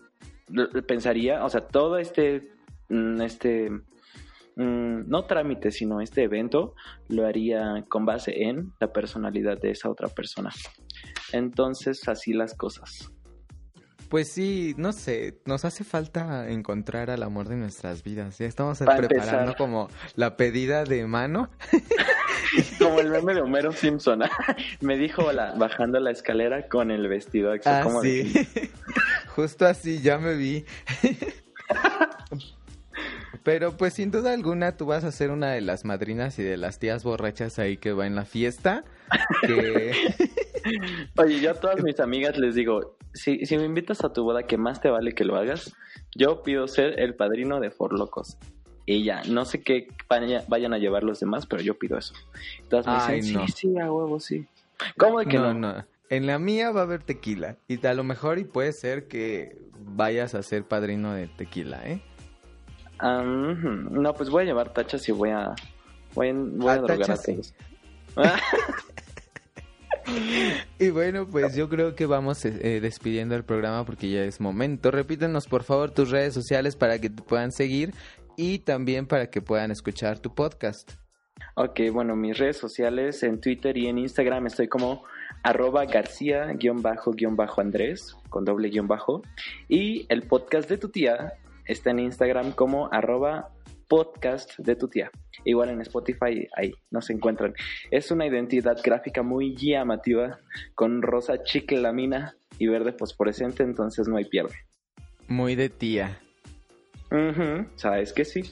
[0.87, 2.51] pensaría, o sea, todo este,
[2.89, 6.75] mm, este, mm, no trámite, sino este evento,
[7.09, 10.51] lo haría con base en la personalidad de esa otra persona.
[11.33, 13.11] Entonces, así las cosas.
[14.09, 18.39] Pues sí, no sé, nos hace falta encontrar al amor de nuestras vidas.
[18.39, 21.51] Ya estamos preparando como la pedida de mano.
[22.79, 24.23] como el meme de Homero Simpson.
[24.81, 27.53] Me dijo la, bajando la escalera con el vestido.
[27.65, 28.33] Ah, sí.
[29.35, 30.65] Justo así, ya me vi.
[33.43, 36.57] Pero pues sin duda alguna tú vas a ser una de las madrinas y de
[36.57, 38.83] las tías borrachas ahí que va en la fiesta.
[41.17, 44.43] Oye, yo a todas mis amigas les digo, si, si me invitas a tu boda,
[44.45, 45.77] que más te vale que lo hagas,
[46.17, 48.37] yo pido ser el padrino de Forlocos.
[48.87, 52.15] Y ya, no sé qué vayan a llevar los demás, pero yo pido eso.
[52.61, 54.47] Entonces me dicen, sí, sí, a huevo, sí.
[54.97, 55.53] ¿Cómo de que no?
[55.53, 57.57] No, En la mía va a haber tequila.
[57.67, 62.01] Y a lo mejor y puede ser que vayas a ser padrino de tequila, ¿eh?
[63.03, 65.55] no, pues voy a llevar tachas y voy a...
[66.15, 67.55] Voy a, voy a, ah, drogar a todos.
[70.79, 74.41] y bueno, pues yo creo que vamos eh, eh, despidiendo el programa porque ya es
[74.41, 74.91] momento.
[74.91, 77.93] Repítenos por favor tus redes sociales para que te puedan seguir
[78.37, 80.93] y también para que puedan escuchar tu podcast.
[81.55, 85.05] Ok, bueno, mis redes sociales en Twitter y en Instagram estoy como
[85.43, 89.23] arroba García-Andrés con doble guion bajo
[89.69, 91.35] y el podcast de tu tía
[91.65, 93.51] está en Instagram como arroba
[93.89, 95.11] podcast de tu tía.
[95.45, 97.55] Igual en Spotify, ahí nos encuentran.
[97.91, 100.39] Es una identidad gráfica muy llamativa,
[100.75, 104.55] con rosa chiclamina y verde fosforescente, entonces no hay pierde.
[105.29, 106.21] Muy de tía.
[107.77, 108.43] ¿Sabes que sí?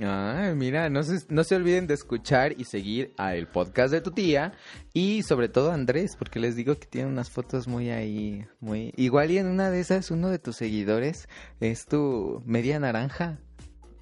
[0.00, 4.12] Ay, mira, no se, no se olviden de escuchar y seguir al podcast de tu
[4.12, 4.52] tía
[4.92, 8.92] y sobre todo Andrés, porque les digo que tiene unas fotos muy ahí, muy...
[8.96, 11.28] Igual y en una de esas uno de tus seguidores
[11.58, 13.38] es tu media naranja.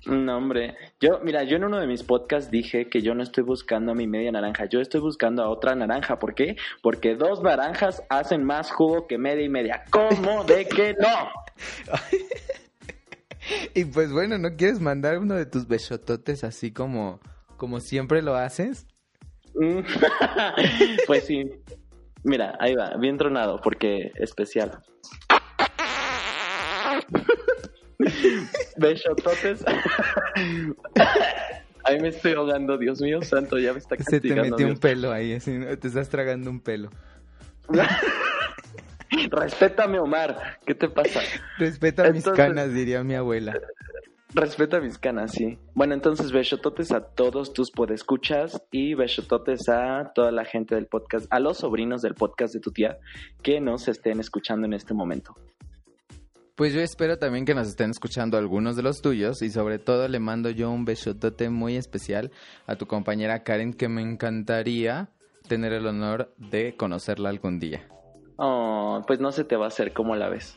[0.05, 0.77] No, hombre.
[1.01, 3.95] Yo, mira, yo en uno de mis podcasts dije que yo no estoy buscando a
[3.95, 6.19] mi media naranja, yo estoy buscando a otra naranja.
[6.19, 6.57] ¿Por qué?
[6.83, 9.85] Porque dos naranjas hacen más jugo que media y media.
[9.91, 11.31] ¿Cómo de que no?
[13.75, 17.21] y pues bueno, ¿no quieres mandar uno de tus besototes así como,
[17.57, 18.87] como siempre lo haces?
[21.07, 21.51] pues sí.
[22.25, 24.83] Mira, ahí va, bien tronado, porque especial.
[28.77, 29.65] Besototes.
[31.85, 34.43] Ahí me estoy ahogando, Dios mío santo, ya me está castigando.
[34.43, 36.91] Se te metió un pelo ahí, así, te estás tragando un pelo.
[39.31, 41.21] Respétame, Omar, ¿qué te pasa?
[41.59, 43.55] Respeta mis canas, diría mi abuela.
[44.35, 45.59] Respeta mis canas, sí.
[45.75, 51.27] Bueno, entonces besototes a todos tus podescuchas y besototes a toda la gente del podcast,
[51.31, 52.99] a los sobrinos del podcast de tu tía
[53.43, 55.35] que nos estén escuchando en este momento.
[56.55, 60.09] Pues yo espero también que nos estén escuchando algunos de los tuyos y sobre todo
[60.09, 62.31] le mando yo un besotote muy especial
[62.67, 65.11] a tu compañera Karen que me encantaría
[65.49, 67.87] tener el honor de conocerla algún día.
[68.37, 70.57] Oh, pues no se te va a hacer como la ves.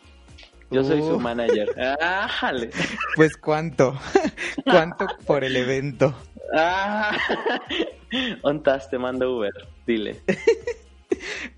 [0.72, 1.20] Yo soy su uh.
[1.20, 1.70] manager.
[2.02, 2.70] ¡Ájale!
[3.16, 3.98] Pues cuánto,
[4.64, 6.14] cuánto por el evento.
[6.56, 7.18] ¡Ah!
[8.44, 9.54] Ontas, te mando Uber,
[9.86, 10.22] dile.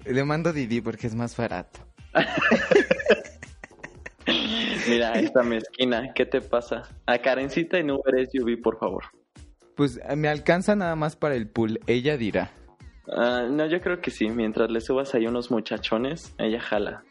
[0.06, 1.80] Le mando Didi porque es más barato.
[4.88, 6.84] Mira, esta mezquina, ¿qué te pasa?
[7.06, 9.04] A Karencita en Uber SUV, por favor.
[9.76, 12.52] Pues me alcanza nada más para el pool, ella dirá.
[13.12, 17.04] Ah, no, yo creo que sí, mientras le subas ahí unos muchachones, ella jala.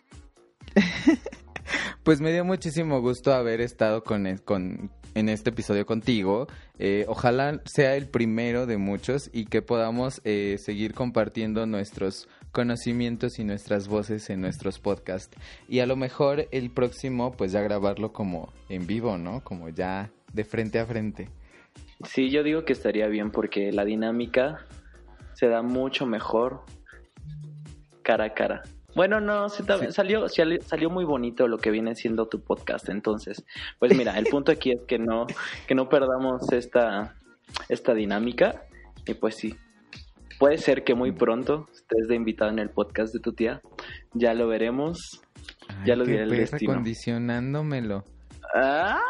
[2.02, 6.46] pues me dio muchísimo gusto haber estado con, e, con en este episodio contigo.
[6.78, 13.38] Eh, ojalá sea el primero de muchos y que podamos eh, seguir compartiendo nuestros conocimientos
[13.38, 15.36] y nuestras voces en nuestros podcasts.
[15.68, 19.42] Y a lo mejor el próximo, pues ya grabarlo como en vivo, ¿no?
[19.44, 21.28] Como ya de frente a frente.
[22.04, 24.64] Sí, yo digo que estaría bien porque la dinámica
[25.40, 26.64] se da mucho mejor
[28.02, 28.62] cara a cara.
[28.94, 32.90] Bueno, no, salió, salió muy bonito lo que viene siendo tu podcast.
[32.90, 33.46] Entonces,
[33.78, 35.26] pues mira, el punto aquí es que no,
[35.66, 37.16] que no perdamos esta,
[37.70, 38.66] esta dinámica.
[39.06, 39.56] Y pues sí,
[40.38, 43.62] puede ser que muy pronto estés de invitado en el podcast de tu tía.
[44.12, 45.22] Ya lo veremos.
[45.86, 46.74] ya lo diré el destino.
[46.74, 48.04] condicionándomelo.
[48.54, 49.00] Ah,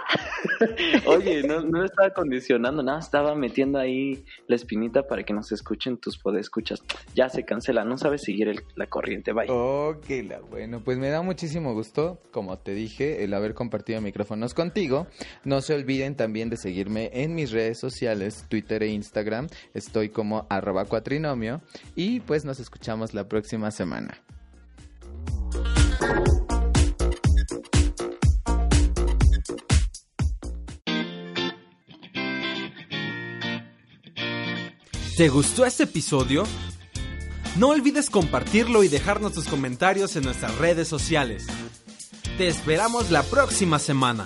[1.06, 6.18] oye, no, estaba condicionando nada, estaba metiendo ahí la espinita para que nos escuchen tus
[6.18, 6.82] podescuchas.
[7.14, 9.46] Ya se cancela, no sabes seguir la corriente, bye.
[9.48, 14.54] Ok, la, bueno, pues me da muchísimo gusto, como te dije, el haber compartido micrófonos
[14.54, 15.06] contigo.
[15.44, 19.48] No se olviden también de seguirme en mis redes sociales, Twitter e Instagram.
[19.74, 21.62] Estoy como arroba cuatrinomio
[21.94, 24.20] y pues nos escuchamos la próxima semana.
[35.20, 36.44] ¿Te gustó este episodio?
[37.56, 41.46] No olvides compartirlo y dejarnos tus comentarios en nuestras redes sociales.
[42.38, 44.24] Te esperamos la próxima semana.